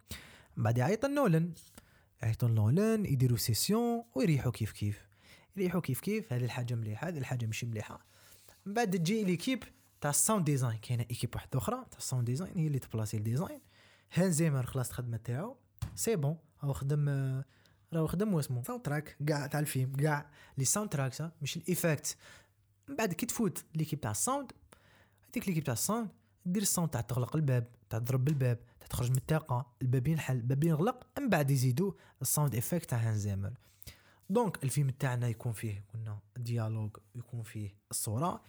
بعد 0.57 0.77
يعيط 0.77 1.05
نولن 1.05 1.53
يعيطوا 2.23 2.49
نولن 2.49 3.05
يديروا 3.05 3.37
session 3.37 4.03
ويريحوا 4.15 4.51
كيف 4.51 4.71
كيف. 4.71 5.07
يريحوا 5.57 5.81
كيف 5.81 5.99
كيف 5.99 6.33
هذه 6.33 6.43
الحاجة 6.43 6.75
مليحة 6.75 7.07
هذه 7.07 7.17
الحاجة 7.17 7.45
مش 7.45 7.63
مليحة. 7.63 8.05
من 8.65 8.73
بعد 8.73 8.91
تجي 8.91 9.23
l'équipe 9.23 9.63
تاع 10.01 10.09
ال 10.09 10.15
sound 10.15 10.45
design 10.45 10.77
كاينة 10.77 11.05
équipe 11.11 11.35
واحدة 11.35 11.59
أخرى 11.59 11.85
تاع 11.91 11.97
ال 11.97 12.02
sound 12.02 12.25
design 12.25 12.57
هي 12.57 12.67
اللي 12.67 12.79
تبلاسي 12.79 13.17
ال 13.17 13.24
design 13.24 13.61
هانز 14.13 14.36
زيمر 14.36 14.65
خلاص 14.65 14.89
الخدمه 14.89 15.17
تاعو 15.17 15.57
c'est 15.95 16.15
bon 16.15 16.37
هو 16.61 16.73
خدم 16.73 17.09
راهو 17.93 18.07
خدم 18.07 18.33
واسمو 18.33 18.63
soundtrack 18.63 19.17
كاع 19.27 19.47
تاع 19.47 19.59
الفيلم 19.59 19.95
كاع 19.95 20.31
les 20.57 20.65
soundtracks 20.65 21.23
مش 21.41 21.57
ال 21.57 21.66
effect 21.66 22.17
من 22.87 22.95
بعد 22.95 23.13
كي 23.13 23.25
تفوت 23.25 23.63
l'équipe 23.75 24.01
تاع 24.01 24.11
ال 24.11 24.18
sound 24.18 24.51
هذيك 25.29 25.47
l'équipe 25.47 25.63
تاع 25.63 25.73
ال 25.73 25.79
sound 25.79 26.09
دير 26.45 26.61
ال 26.61 26.66
sound 26.66 26.89
تاع 26.89 27.01
تغلق 27.01 27.35
الباب 27.35 27.67
تاع 27.89 27.99
تضرب 27.99 28.25
بالباب 28.25 28.59
تاع 28.79 28.87
تخرج 28.87 29.11
من 29.11 29.17
الطاقه 29.17 29.65
الباب 29.81 30.07
ينحل 30.07 30.35
الباب 30.35 30.63
ينغلق 30.63 31.07
من 31.19 31.29
بعد 31.29 31.51
يزيدوا 31.51 31.91
ال 32.21 32.27
sound 32.27 32.55
effect 32.55 32.89
تاع 32.89 32.99
هانز 32.99 33.22
زيمر 33.22 33.53
donc 34.29 34.63
الفيلم 34.63 34.89
تاعنا 34.89 35.27
يكون 35.27 35.51
فيه 35.51 35.85
قلنا 35.93 36.19
dialogue 36.37 36.97
يكون 37.15 37.43
فيه 37.43 37.75
الصورة 37.91 38.41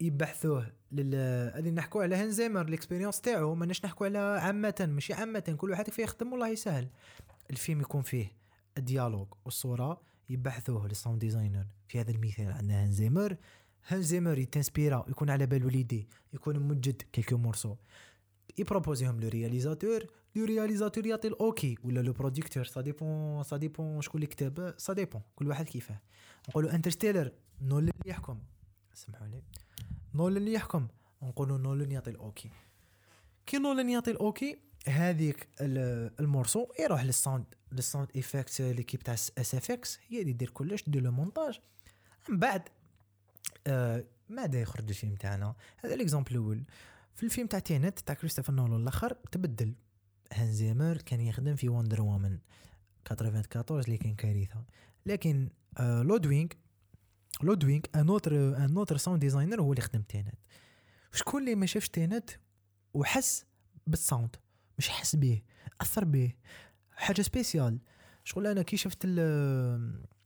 يبحثوه 0.00 0.72
لل 0.92 1.14
هذه 1.54 1.70
نحكوا 1.70 2.02
على 2.02 2.16
هانز 2.16 2.38
زيمر 2.38 2.68
l'expérience 2.68 3.20
تاعو 3.20 3.54
ماناش 3.54 3.84
نحكوا 3.84 4.06
على 4.06 4.18
عامة 4.18 4.88
ماشي 4.92 5.12
عامة 5.12 5.54
كل 5.58 5.70
واحد 5.70 5.90
فيه 5.90 6.02
يخدم 6.02 6.32
والله 6.32 6.48
يسهل. 6.48 6.88
الفيلم 7.50 7.80
يكون 7.80 8.02
فيه 8.02 8.32
ال 8.78 8.84
dialogue 8.84 9.28
والصورة 9.44 10.00
يبحثوه 10.28 10.88
لل 10.88 10.97
sound 10.97 11.18
designer 11.20 11.66
في 11.88 12.00
هذا 12.00 12.10
المثال 12.10 12.52
عندنا 12.52 12.82
هانز 12.82 13.02
زيمر. 13.02 13.36
هانز 13.88 14.09
زيمر 14.09 14.38
يتنسبيرا 14.38 15.04
يكون 15.08 15.30
على 15.30 15.46
بالو 15.46 15.68
l'idée 15.68 16.08
يكون 16.32 16.58
موجد 16.58 17.02
quelques 17.12 17.36
morceaux. 17.36 17.76
يبروبوزيهم 18.58 19.20
le 19.20 19.28
réalisateur 19.28 20.06
le 20.36 20.44
réalisateur 20.44 21.06
يعطي 21.06 21.28
ال 21.28 21.45
OK 21.45 21.78
ولا 21.84 22.00
le 22.00 22.12
producteur 22.12 22.64
ça 22.64 22.80
dépend 22.80 23.42
ça 23.42 23.56
dépend 23.56 24.00
شكون 24.00 24.22
اللي 24.22 24.26
كتب 24.26 24.74
ça 24.78 24.92
dépend 24.92 25.22
كل 25.36 25.48
واحد 25.48 25.68
كيفاه. 25.68 26.00
نقولوا 26.48 26.74
انترستيلر 26.74 27.32
نولن 27.62 27.88
اللي 27.88 28.10
يحكم. 28.10 28.38
سمحوا 28.94 29.26
لي. 29.26 29.42
نولن 30.14 30.48
يحكم. 30.48 30.88
نقولوا 31.22 31.58
نولن 31.58 31.92
يعطي 31.92 32.10
ال 32.10 32.20
OK. 32.20 32.50
كي 33.46 33.58
نولن 33.58 33.88
يعطي 33.88 34.10
الأوكي 34.10 34.58
هذيك 34.86 35.48
ال 35.60 35.73
morceau 35.73 36.66
يروح 36.80 37.04
لل 37.04 37.15
sound 37.15 37.44
لل 37.72 37.82
sound 37.82 38.08
effect 38.16 38.60
l'équipe 38.60 39.00
تاع 39.00 39.14
SFX 39.14 39.98
هي 40.08 40.20
اللي 40.20 40.32
دير 40.32 40.50
كلش 40.50 40.84
دير 40.86 41.02
le 41.02 41.10
montage. 41.10 41.60
من 42.28 42.38
بعد 42.38 42.62
آه 43.66 44.04
ماذا 44.28 44.60
يخرج 44.60 44.88
الفيلم 44.88 45.14
تاعنا؟ 45.14 45.54
هذا 45.84 45.94
ال 45.94 45.99
exemple 45.99 46.30
الأول. 46.30 46.64
في 47.14 47.22
الفيلم 47.22 47.46
تاع 47.46 47.58
تينت 47.58 47.98
تاع 47.98 48.14
كريستوفر 48.14 48.52
نولان 48.52 48.82
الأخر 48.82 49.12
تبدل. 49.32 49.74
هانز 50.32 50.59
زيمر 50.59 50.96
كان 50.96 51.20
يخدم 51.20 51.56
في 51.56 51.68
Wonder 51.68 52.02
Woman 52.02 52.38
94 53.10 53.80
اللي 53.80 53.96
كان 53.96 54.14
كارثة. 54.14 54.64
لكن 55.06 55.48
آه 55.78 56.02
لودوينغ 56.02 56.48
لودوينغ 57.42 57.82
un 57.94 58.08
autre 58.08 58.56
un 58.56 58.76
autre 58.76 58.96
sound 58.96 59.20
designer 59.20 59.62
هو 59.62 59.72
اللي 59.72 59.82
خدم 59.82 60.02
تينت 60.02 60.34
شكون 61.12 61.42
اللي 61.42 61.54
ما 61.54 61.66
شافش 61.66 61.88
تينت 61.88 62.30
وحس 62.94 63.44
بال 63.86 64.00
sound 64.00 64.36
مش 64.78 64.88
حس 64.88 65.16
به 65.16 65.42
أثر 65.80 66.04
به. 66.04 66.32
حاجة 66.92 67.22
spéciale 67.22 67.78
شغل 68.24 68.46
أنا 68.46 68.62
كي 68.62 68.76
شفت 68.76 69.06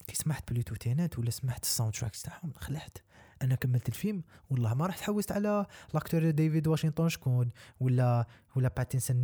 كي 0.07 0.15
سمعت 0.17 0.53
plutôt 0.53 0.75
تينات 0.75 1.19
ولا 1.19 1.31
سمعت 1.31 1.63
ال 1.63 1.93
soundtracks 1.93 2.23
تاعهم 2.23 2.53
خلعت. 2.57 2.99
أنا 3.43 3.55
كملت 3.55 3.89
الفيلم 3.89 4.23
والله 4.51 4.75
ما 4.75 4.87
رحت 4.87 5.01
حوست 5.01 5.33
على 5.33 5.67
l'acteur 5.95 6.31
ديفيد 6.31 6.67
واشنطن 6.67 7.09
شكون؟ 7.09 7.51
ولا 7.81 8.27
ولا 8.57 8.69
باتنسون 8.69 9.23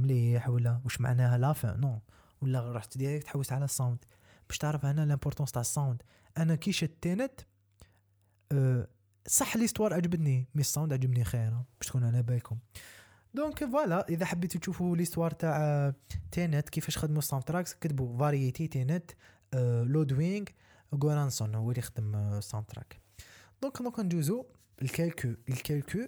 مليح 0.00 0.48
ولا 0.48 0.80
واش 0.84 1.00
معناها 1.00 1.38
لافا 1.38 1.76
نو 1.76 2.00
ولا 2.40 2.72
رحت 2.72 2.98
direct 2.98 3.26
حوست 3.26 3.52
على 3.52 3.64
ال 3.64 3.71
sound 3.71 4.04
باش 4.48 4.58
تعرف 4.58 4.86
أنا 4.86 5.06
l'importance 5.06 5.52
تاع 5.52 5.60
ال 5.60 5.67
sound 5.67 6.02
أنا 6.38 6.54
كي 6.54 6.72
شفت 6.72 6.92
تينت 7.00 7.40
أه 8.52 8.88
صح 9.26 9.56
l'histoire 9.56 9.94
عجبتني 9.94 10.48
mais 10.54 10.60
ال 10.60 10.65
sound 10.65 10.92
عجبني 10.92 11.24
خير 11.24 11.50
باش 11.50 11.88
تكون 11.88 12.04
على 12.04 12.22
بالكم. 12.22 12.58
donc 13.34 13.64
voilà 13.64 14.08
إذا 14.08 14.26
حبيتوا 14.26 14.60
تشوفوا 14.60 14.96
l'histoire 14.96 15.30
تاع 15.30 15.92
تينت 16.32 16.68
كيفاش 16.68 16.98
خدموا 16.98 17.18
ال 17.18 17.44
soundtracks 17.44 17.74
كتبوا 17.74 18.18
فاريتي 18.18 18.66
تينت 18.66 19.10
لودوينغ 19.84 20.44
غورانسون 20.94 21.54
هو 21.54 21.70
اللي 21.70 21.82
خدم 21.82 22.16
ال 22.16 22.66
soundtrack 22.66 23.00
donc 23.62 23.82
donc 23.82 24.00
ندوزو 24.00 24.44
ال 24.82 24.87
quelques 24.87 25.28
ال 25.48 25.54
quelques 25.54 25.98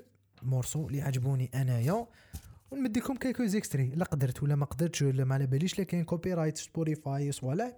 morceaux 0.43 0.87
اللي 0.87 1.03
عجبوني 1.03 1.51
أنايا. 1.55 2.07
ونمد 2.71 2.99
لكم 2.99 3.17
quelques 3.17 3.45
extraits 3.47 3.87
لا 3.89 4.05
قدرت 4.05 4.43
ولا 4.43 4.57
ما 4.57 4.67
قدرتش 4.67 5.03
ولا 5.03 5.25
ما 5.25 5.35
على 5.35 5.47
باليش 5.47 5.81
لكن 5.81 6.05
copyright 6.05 6.59
سبوتيفاي 6.59 7.31
ولا 7.43 7.77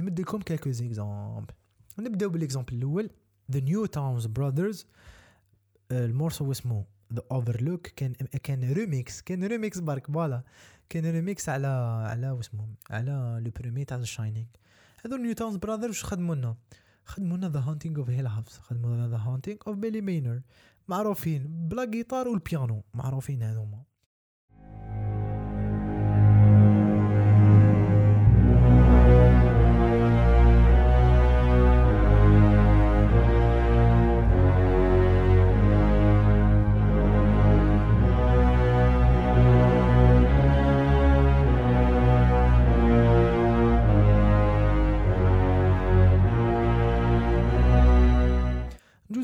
نمد 0.00 0.20
لكم 0.20 0.38
quelques 0.38 0.70
exemples 0.70 1.54
نبداو 2.02 2.30
بال 2.30 2.40
exemple 2.40 2.74
الأول. 2.74 3.10
The 3.50 3.60
Newton 3.60 3.86
Brothers 3.86 4.26
ال 4.26 4.86
morceau 5.92 6.50
اسمه 6.50 6.84
The 7.14 7.22
Overlook 7.32 7.86
كان 7.86 8.12
كان 8.42 8.72
ريميكس 8.72 9.22
كان 9.22 9.44
ريميكس 9.44 9.78
برك 9.78 10.06
voilà. 10.06 10.42
كان 10.88 11.10
ريميكس 11.10 11.48
على 11.48 11.66
على 12.10 12.30
واسمو 12.30 12.68
على 12.90 13.40
le 13.44 13.50
premier 13.60 13.84
تاع 13.84 14.02
شاينينغ 14.02 14.46
هذو 15.04 15.16
Newton 15.16 15.56
Brothers 15.56 15.88
واش 15.88 16.04
خدموا 16.04 16.34
لنا؟ 16.34 16.56
خدموا 17.04 17.36
لنا 17.36 17.48
The 17.48 17.60
Haunting 17.60 17.98
of 17.98 18.10
Hill 18.10 18.26
House 18.26 18.58
خدموا 18.58 18.94
لنا 18.94 19.08
The 19.08 19.16
Haunting 19.16 19.58
of 19.66 19.76
Bly 19.76 20.00
Manor 20.00 20.40
معروفين. 20.88 21.68
بلا 21.68 21.84
جيتار 21.84 22.28
والبيانو 22.28 22.84
معروفين 22.94 23.42
هذوما. 23.42 23.82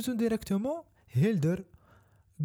ندوزو 0.04 0.18
directement 0.18 0.82
هيلدر 1.10 1.64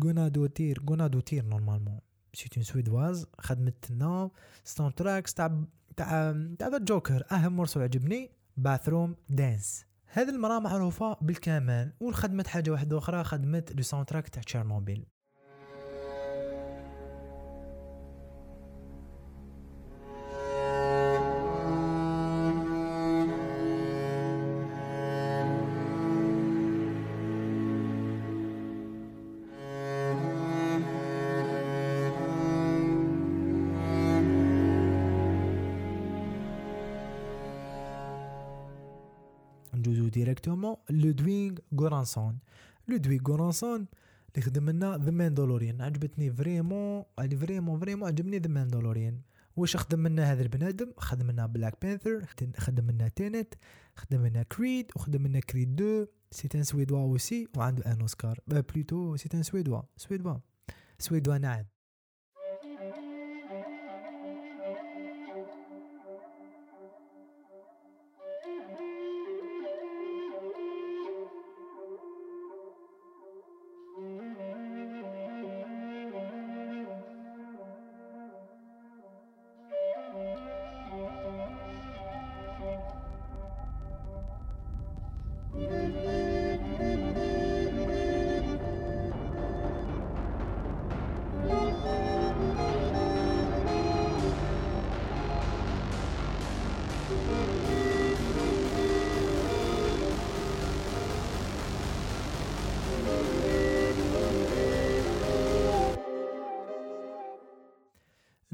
غونادوتير 0.04 0.84
غونادوتير 0.90 1.46
normalement 1.46 2.00
c'est 2.34 2.56
une 2.56 2.64
suédoise 2.64 3.28
خدمت 3.40 3.92
لنا 3.92 4.32
soundtracks 4.64 5.34
تاع 5.34 5.64
تاع 5.98 6.36
تاع 6.60 6.78
جوكر 6.78 7.24
اهم 7.32 7.58
morceau 7.58 7.80
عجبني 7.80 8.32
Bathroom 8.58 9.16
Dance 9.30 9.86
هذه 10.06 10.30
المراه 10.30 10.60
معروفه 10.60 11.18
بالكمال 11.22 11.94
وخدمت 12.00 12.48
حاجة 12.48 12.72
واحدة 12.72 12.98
أخرى 12.98 13.24
خدمت 13.24 13.76
le 13.76 13.82
soundtrack 13.82 14.30
تاع 14.30 14.42
تشيرنوبيل 14.42 15.06
directement 40.40 40.76
لودوينغ 40.90 41.58
غورانسون 41.80 42.40
لودوينغ 42.88 43.24
غورانسون 43.28 43.88
اللي 44.30 44.42
خدم 44.46 44.70
لنا 44.70 44.98
The 44.98 45.12
Mandalorian 45.12 45.82
عجبتني 45.82 46.32
vraiment 46.32 47.04
اللي 47.20 47.38
vraiment 47.38 47.80
vraiment 47.80 48.08
عجبني 48.08 48.40
The 48.40 48.48
Mandalorian 48.48 49.22
واش 49.56 49.78
خدم 49.78 50.08
لنا 50.08 50.32
هذا 50.32 50.42
البنادم؟ 50.42 50.92
خدم 50.98 51.32
لنا 51.32 51.46
Black 51.46 51.74
Panther 51.82 52.26
خدم 52.58 52.92
لنا 52.92 53.08
تينت 53.08 53.54
خدم 53.96 54.26
لنا 54.26 54.44
كريد 54.44 54.92
وخدم 54.96 55.28
لنا 55.28 55.40
كريد 55.40 55.82
2 55.82 56.08
c'est 56.32 56.50
un 56.56 56.64
suédois 56.64 57.00
aussi 57.00 57.48
وعنده 57.58 57.92
un 57.92 58.02
Oscar 58.02 58.40
plutôt 58.48 59.16
c'est 59.16 59.30
un 59.34 59.44
suédois 59.44 59.82
suédois 59.98 60.36
suédois 61.00 61.38
نعم 61.38 61.66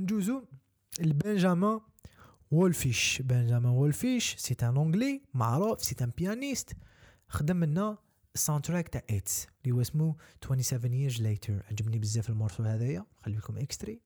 ندوزو 0.06 0.44
ال 1.02 1.13
بنجامين 1.13 1.80
وولفيش 2.52 3.22
بنجامين 3.22 3.70
وولفيش 3.72 4.36
c'est 4.36 4.56
un 4.64 4.78
anglais 4.78 5.22
معروف 5.34 5.84
c'est 5.84 5.96
un 6.02 6.12
pianiste 6.18 6.74
خدم 7.28 7.64
لنا 7.64 7.98
ال 8.36 8.64
soundtrack 8.66 8.90
تاع 8.90 9.02
It 9.10 9.48
اللي 9.64 9.76
هو 9.76 9.82
اسمه 9.82 10.16
27 10.42 11.10
years 11.10 11.14
later. 11.18 11.72
عجبني 11.72 12.00
بزاف 12.00 12.30
ال 12.30 12.34
morceau 12.34 12.64
هذايا 12.64 13.06
خلي 13.24 13.36
لكم 13.36 13.58
extrait 13.58 14.02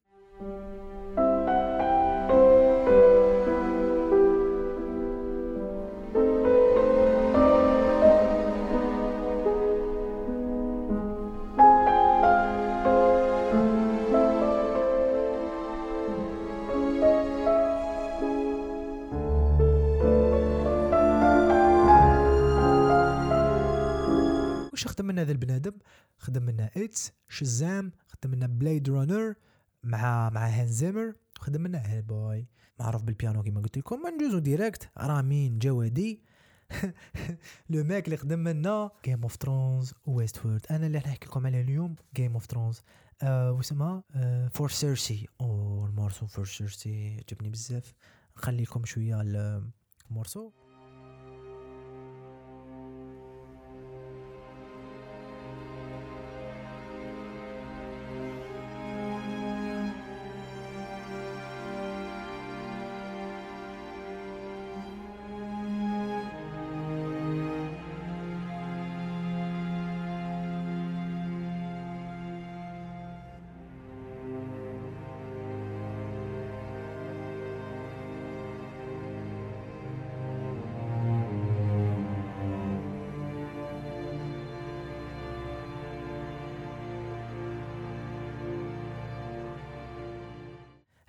خدم 26.30 26.50
لنا 26.50 26.70
It 26.78 27.12
شزام 27.30 27.92
خدم 28.08 28.36
لنا 28.36 28.48
Blade 28.48 28.90
Runner 28.90 29.36
مع 29.84 30.30
مع 30.30 30.48
هان 30.48 30.68
زيمر 30.68 31.14
خدم 31.40 31.68
لنا 31.68 31.88
Hellboy. 31.88 32.48
معروف 32.80 33.04
بالبيانو 33.04 33.44
كيما 33.44 33.62
قلت 33.62 33.78
لكم 33.78 34.08
ندوزو 34.08 34.40
direct 34.40 34.90
رامين 34.98 35.60
جوادي. 35.60 36.24
le 37.70 37.84
mec 37.84 38.06
اللي 38.06 38.18
خدم 38.18 38.48
لنا 38.48 38.92
Game 39.06 39.22
of 39.22 39.36
Thrones 39.36 39.94
Westworld 40.06 40.66
أنا 40.72 40.88
اللي 40.88 40.98
نحكي 40.98 41.28
لكم 41.28 41.46
عليه 41.46 41.62
اليوم 41.62 41.96
Game 42.16 42.34
of 42.34 42.46
Thrones 42.46 42.82
واسمها 43.24 44.04
For 44.52 44.70
Cersei 44.70 45.28
أو 45.42 45.86
ال 45.86 45.91
morceau 45.91 46.28
For 46.28 46.46
Cersei 46.46 47.18
عجبني 47.18 47.50
بزاف. 47.50 47.94
نخلي 48.38 48.64
لكم 48.64 48.86
شوية 48.86 49.22
ال 49.22 49.38
morceau 49.38 50.52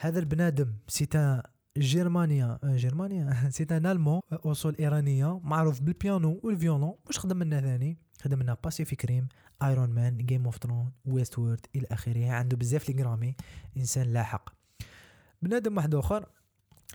هذا 0.02 0.18
البنادم 0.18 0.72
c'est 0.88 1.27
un 1.27 1.42
جيرمانيا 1.78 2.58
آه، 2.64 2.76
جيرمانيا؟ 2.76 3.50
c'est 3.56 3.76
un 3.76 3.85
allemand 3.85 4.20
اصول 4.32 4.76
إيرانية 4.80 5.38
معروف 5.38 5.80
بالبيانو 5.80 6.40
وال 6.42 6.55
violon 6.55 6.94
واش 7.06 7.18
خدم 7.18 7.42
لنا 7.42 7.60
ثاني؟ 7.60 7.98
خدم 8.22 8.42
لنا 8.42 8.56
Pacific 8.64 9.04
Rim 9.04 9.28
Iron 9.62 9.90
Man 9.90 10.16
Game 10.16 10.44
of 10.44 10.58
Thrones 10.62 10.92
Westworld 11.04 11.66
إلى 11.76 11.86
آخره. 11.90 12.30
عنده 12.30 12.56
بزاف 12.56 12.88
les 12.88 12.94
Grammy 12.94 13.36
إنسان 13.76 14.06
لاحق. 14.06 14.54
بنادم 15.42 15.76
واحد 15.76 15.94
آخر 15.94 16.26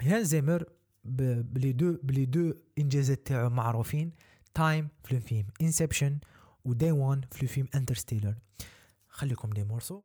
هان 0.02 0.24
زيمر 0.24 0.64
plus 1.04 1.72
de 1.72 1.98
plus 2.04 2.26
de 2.26 2.54
إنجازات 2.80 3.28
تاعو 3.28 3.50
معروفين 3.50 4.12
Time 4.54 4.88
في 5.04 5.12
الفيلم 5.12 5.48
انسبشن 5.62 6.20
و 6.66 6.72
Day 6.72 6.92
One 6.92 7.22
في 7.32 7.44
الفيلم 7.44 7.68
انترستيلر 7.76 8.36
خليكم 9.10 9.50
دي 9.50 9.64
مورسو. 9.64 10.02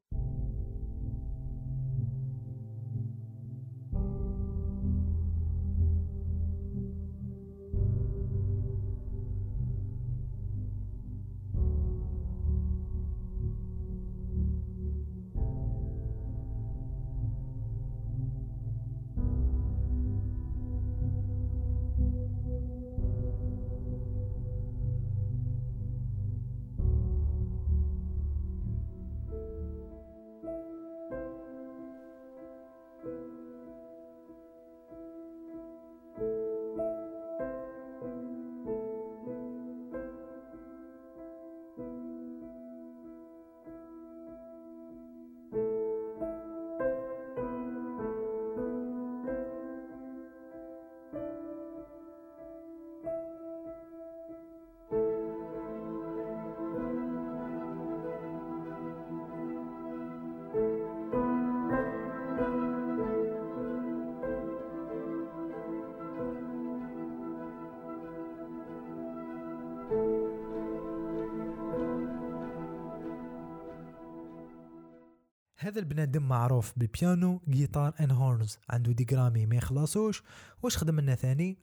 هذا 75.70 75.80
البنادم 75.80 76.22
معروف 76.22 76.72
بالبيانو 76.76 77.40
جيتار 77.48 77.94
and 78.00 78.10
horns 78.10 78.58
عنده 78.70 78.92
des 78.92 79.04
Grammy 79.04 79.46
ما 79.46 79.56
يخلصوش. 79.56 80.22
واش 80.62 80.76
خدم 80.76 81.00
لنا 81.00 81.14
ثاني؟ 81.14 81.58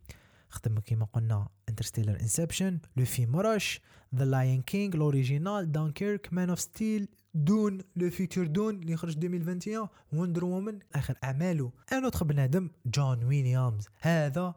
خدم 0.50 0.80
كيما 0.80 1.06
قلنا 1.06 1.48
Interstellar 1.69 2.19
Inception 2.21 2.80
le 2.97 3.06
film 3.06 3.36
Rush 3.36 3.82
The 4.15 4.26
Lion 4.26 4.62
King 4.62 4.95
l'original 4.95 5.71
Dunkirk 5.71 6.34
Man 6.34 6.50
of 6.50 6.60
Steel 6.60 7.08
Dune 7.34 7.78
le 7.95 8.10
futur 8.10 8.47
Dune 8.47 8.76
اللي 8.76 8.98
خرج 8.98 9.26
2021 9.26 9.88
Wonder 10.13 10.45
Woman 10.45 10.80
آخر 10.96 11.17
أعماله. 11.24 11.72
un 11.93 12.04
autre 12.04 12.26
بنادم 12.26 12.70
جون 12.86 13.24
ويليامز 13.24 13.88
هذا 14.00 14.56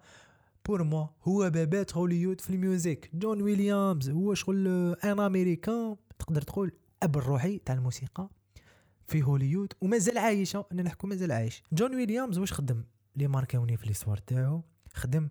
pour 0.66 0.82
moi 0.82 1.06
هو 1.24 1.50
بابات 1.50 1.96
هوليود 1.96 2.40
في 2.40 2.50
ال 2.50 2.59
music. 2.59 3.10
جون 3.14 3.42
ويليامز 3.42 4.10
هو 4.10 4.34
شغل 4.34 4.68
un 5.04 5.20
américain 5.20 5.96
تقدر 6.18 6.42
تقول 6.42 6.72
أب 7.02 7.16
الروحي 7.16 7.58
تاع 7.58 7.74
الموسيقى. 7.74 8.30
في 9.10 9.22
هوليود 9.22 9.72
ومازال 9.80 10.18
عايش. 10.18 10.56
أنا 10.56 10.82
نحكو 10.82 11.06
مازال 11.06 11.32
عايش. 11.32 11.62
جون 11.72 11.94
ويليامز 11.94 12.38
واش 12.38 12.52
خدم؟ 12.52 12.84
لي 13.16 13.28
ماركاوني 13.28 13.76
في 13.76 13.86
l'histoire 13.86 14.16
تاعو. 14.16 14.62
خدم 14.94 15.28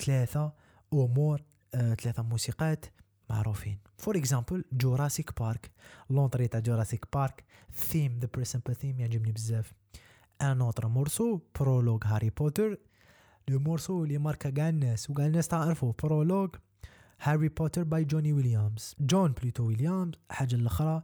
ثلاثة 0.00 0.52
أمور 0.92 1.42
آه، 1.74 1.94
ثلاثة 1.94 2.22
موسيقات 2.22 2.86
معروفين. 3.30 3.78
for 3.98 4.16
example 4.16 4.64
Jurassic 4.72 5.40
Park 5.40 5.70
l'entrée 6.10 6.48
تاع 6.48 6.60
Jurassic 6.60 7.04
Park 7.12 7.44
theme 7.74 8.18
the 8.18 8.28
principal 8.34 8.74
theme 8.74 9.00
يعجبني 9.00 9.32
بزاف. 9.32 9.72
un 10.42 10.60
autre 10.60 10.88
morceau 10.88 11.40
prologue 11.60 11.98
Harry 12.04 12.30
Potter 12.30 12.78
le 13.48 13.58
morceau 13.58 14.04
اللي 14.04 14.18
ماركا 14.18 14.50
كاع 14.50 14.68
الناس 14.68 15.10
وكاع 15.10 15.26
الناس 15.26 15.48
تعرفوا 15.48 15.92
prologue 16.02 16.48
Harry 17.20 17.48
Potter 17.48 17.82
by 17.82 18.04
جوني 18.04 18.32
ويليامز 18.32 18.96
جون 19.00 19.32
plutôt 19.32 19.66
ويليامز 19.66 20.14
حاجة 20.30 20.54
الاخرى 20.54 21.02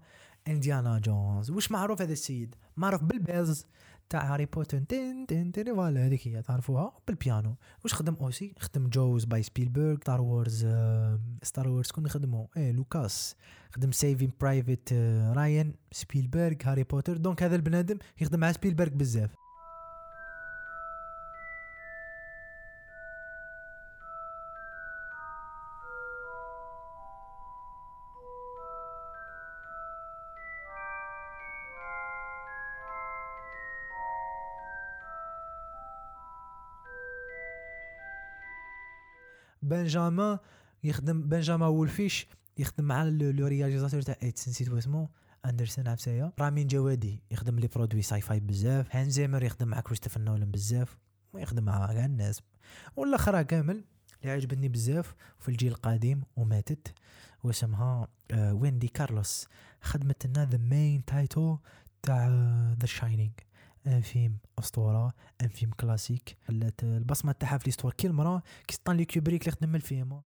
Indiana 0.48 0.98
Jones 0.98 1.50
واش 1.50 1.72
معروف 1.72 2.02
هذا 2.02 2.12
السيد؟ 2.12 2.54
معروف 2.76 3.02
بال 3.02 3.20
pièce 3.20 3.66
تاع 4.10 4.34
Harry 4.34 4.46
Potter. 4.46 4.78
تين 4.78 5.26
تين 5.26 5.52
تين 5.52 5.74
voilà 5.74 6.06
هذيك 6.06 6.28
هي 6.28 6.42
تعرفوها؟ 6.42 6.92
بالبيانو. 7.06 7.54
واش 7.84 7.94
خدم 7.94 8.14
aussi؟ 8.20 8.54
خدم 8.58 8.88
Jaws 8.88 9.24
by 9.24 9.42
سبيلبرغ 9.42 9.96
Star 9.96 10.20
Wars 10.20 10.66
Star 11.42 11.68
Wars 11.68 11.90
كون 11.90 12.06
يخدموا 12.06 12.46
إيه 12.56 12.72
لوكاس. 12.72 13.36
خدم 13.70 13.92
Saving 13.92 14.32
Private 14.40 14.92
Ryan 15.36 15.74
سبيلبرغ 15.92 16.54
Harry 16.64 16.84
Potter. 16.84 17.16
donc 17.16 17.42
هذا 17.42 17.56
البنادم 17.56 17.98
يخدم 18.20 18.40
مع 18.40 18.52
سبيلبرغ 18.52 18.88
بزاف. 18.88 19.30
بنجامين 39.88 40.38
يخدم 40.84 41.22
بنجامين 41.22 41.68
وولفيش 41.68 42.26
يخدم 42.58 42.84
مع 42.84 43.04
le 43.04 43.46
réalisateur 43.46 44.02
تاع 44.02 44.16
It 44.22 44.48
نسيت 44.48 44.68
اسمه 44.68 45.08
اندرسون 45.44 45.88
عفسايا 45.88 46.32
رامين 46.40 46.66
جوادي 46.66 47.22
يخدم 47.30 47.58
les 47.58 47.66
produits 47.66 48.02
sci-fi 48.02 48.40
بزاف 48.40 48.96
هانز 48.96 49.10
زيمر 49.10 49.42
يخدم 49.42 49.68
مع 49.68 49.80
كريستوفر 49.80 50.20
نولان 50.20 50.50
بزاف 50.50 50.98
ويخدم 51.32 51.64
مع 51.64 51.92
كاع 51.92 52.04
الناس 52.04 52.42
والاخرى 52.96 53.44
كامل 53.44 53.84
اللي 54.22 54.32
عجبتني 54.32 54.68
بزاف 54.68 55.14
في 55.38 55.48
الجيل 55.48 55.72
القديم 55.72 56.22
وماتت 56.36 56.94
واسمها 57.44 58.08
ويندي 58.32 58.88
كارلوس 58.88 59.46
خدمت 59.80 60.26
لنا 60.26 60.44
the 60.44 60.58
main 60.58 61.04
title 61.04 61.58
تاع 62.02 62.28
The 62.80 62.86
Shining 62.86 63.32
un 63.88 64.00
film 64.00 64.38
اسطوره 64.58 65.12
un 65.42 65.48
film 65.48 65.72
classique. 65.72 66.36
خلات 66.48 66.82
البصمة 66.82 67.32
تاعها 67.32 67.58
في 67.58 67.64
l'histoire 67.66 67.92
كي 67.92 68.06
المرا 68.06 68.42
كي 68.66 68.74
ستانلي 68.74 69.04
كوبريك 69.04 69.42
اللي 69.42 69.52
خدم 69.52 69.74
الفيلم. 69.74 70.22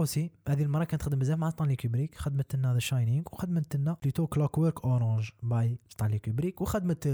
aussi 0.00 0.30
هذه 0.48 0.62
المرة 0.62 0.84
كانت 0.84 1.02
تخدم 1.02 1.18
بزاف 1.18 1.38
مع 1.38 1.50
ستانلي 1.50 1.76
كوبريك 1.76 2.14
خدمت 2.14 2.56
لنا 2.56 2.72
The 2.72 2.78
Shining 2.78 3.24
وخدمت 3.32 3.76
لنا 3.76 3.96
plutôt 4.02 4.26
Clockwork 4.26 4.84
Orange 4.84 5.30
by 5.42 5.78
ستانلي 5.88 6.18
كوبريك 6.18 6.60
وخدمت 6.60 7.08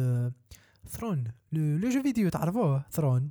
Tron 0.89 1.25
le 1.53 1.91
jeu 1.91 2.03
vidéo 2.03 2.29
تعرفوه 2.29 2.85
Tron 2.91 3.31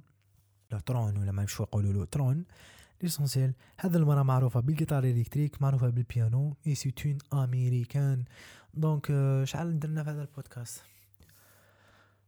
لا 0.71 0.79
Tron 0.79 1.17
ولا 1.17 1.31
ما 1.31 1.41
نمشوا 1.41 1.65
يقولوا 1.65 1.93
له 1.93 2.05
Tron 2.05 2.45
l'essentiel 3.01 3.53
هذا 3.79 3.97
المرة 3.97 4.23
معروفة 4.23 4.59
بال 4.59 4.69
guitare 4.69 5.03
électrique 5.03 5.61
معروفة 5.61 5.89
بالبيانو 5.89 6.57
et 6.67 6.75
c'est 6.75 6.91
une 6.91 7.17
américaine 7.33 8.23
donc 8.73 9.13
شحال 9.43 9.79
درنا 9.79 10.03
في 10.03 10.09
هذا 10.09 10.21
البودكاست؟ 10.21 10.81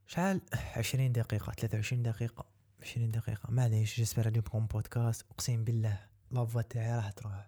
شحال 0.08 0.42
عشرين 0.76 1.12
دقيقة 1.12 1.52
ثلاثة 1.52 1.76
وعشرين 1.76 2.04
دقيقة 2.04 2.46
عشرين 2.82 3.12
دقيقة. 3.12 3.52
معليش 3.52 3.96
j'espère 3.96 4.28
عجبكم 4.28 4.66
بودكاست 4.66 5.26
أقسم 5.32 5.64
بالله. 5.64 6.07
la 6.32 6.42
voix 6.42 6.62
تاعي 6.62 6.96
راح 6.96 7.12
تروح 7.12 7.48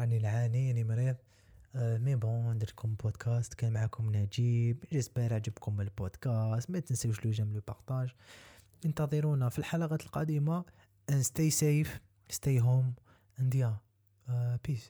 راني 0.00 0.18
نعاني 0.18 0.68
راني 0.68 0.84
مريض. 0.84 1.16
أه 1.74 1.98
mais 1.98 2.14
bon 2.14 2.58
درتكم 2.58 2.94
بودكاست 2.94 3.54
كان 3.54 3.72
معكم 3.72 4.16
نجيب 4.16 4.84
j'espère 4.92 5.34
عجبكم 5.34 5.80
البودكاست 5.80 6.70
ما 6.70 6.78
تنسوش 6.78 7.24
le 7.24 7.30
j'aime 7.30 7.52
le 7.54 7.60
partage. 7.66 8.08
انتظرونا 8.84 9.48
في 9.48 9.58
الحلقات 9.58 10.02
and 11.10 11.24
stay 11.24 11.50
safe 11.50 11.88
stay 12.32 12.58
home 12.58 12.90
and 13.38 13.54
yeah. 13.54 13.76
uh, 14.28 14.56
peace. 14.68 14.84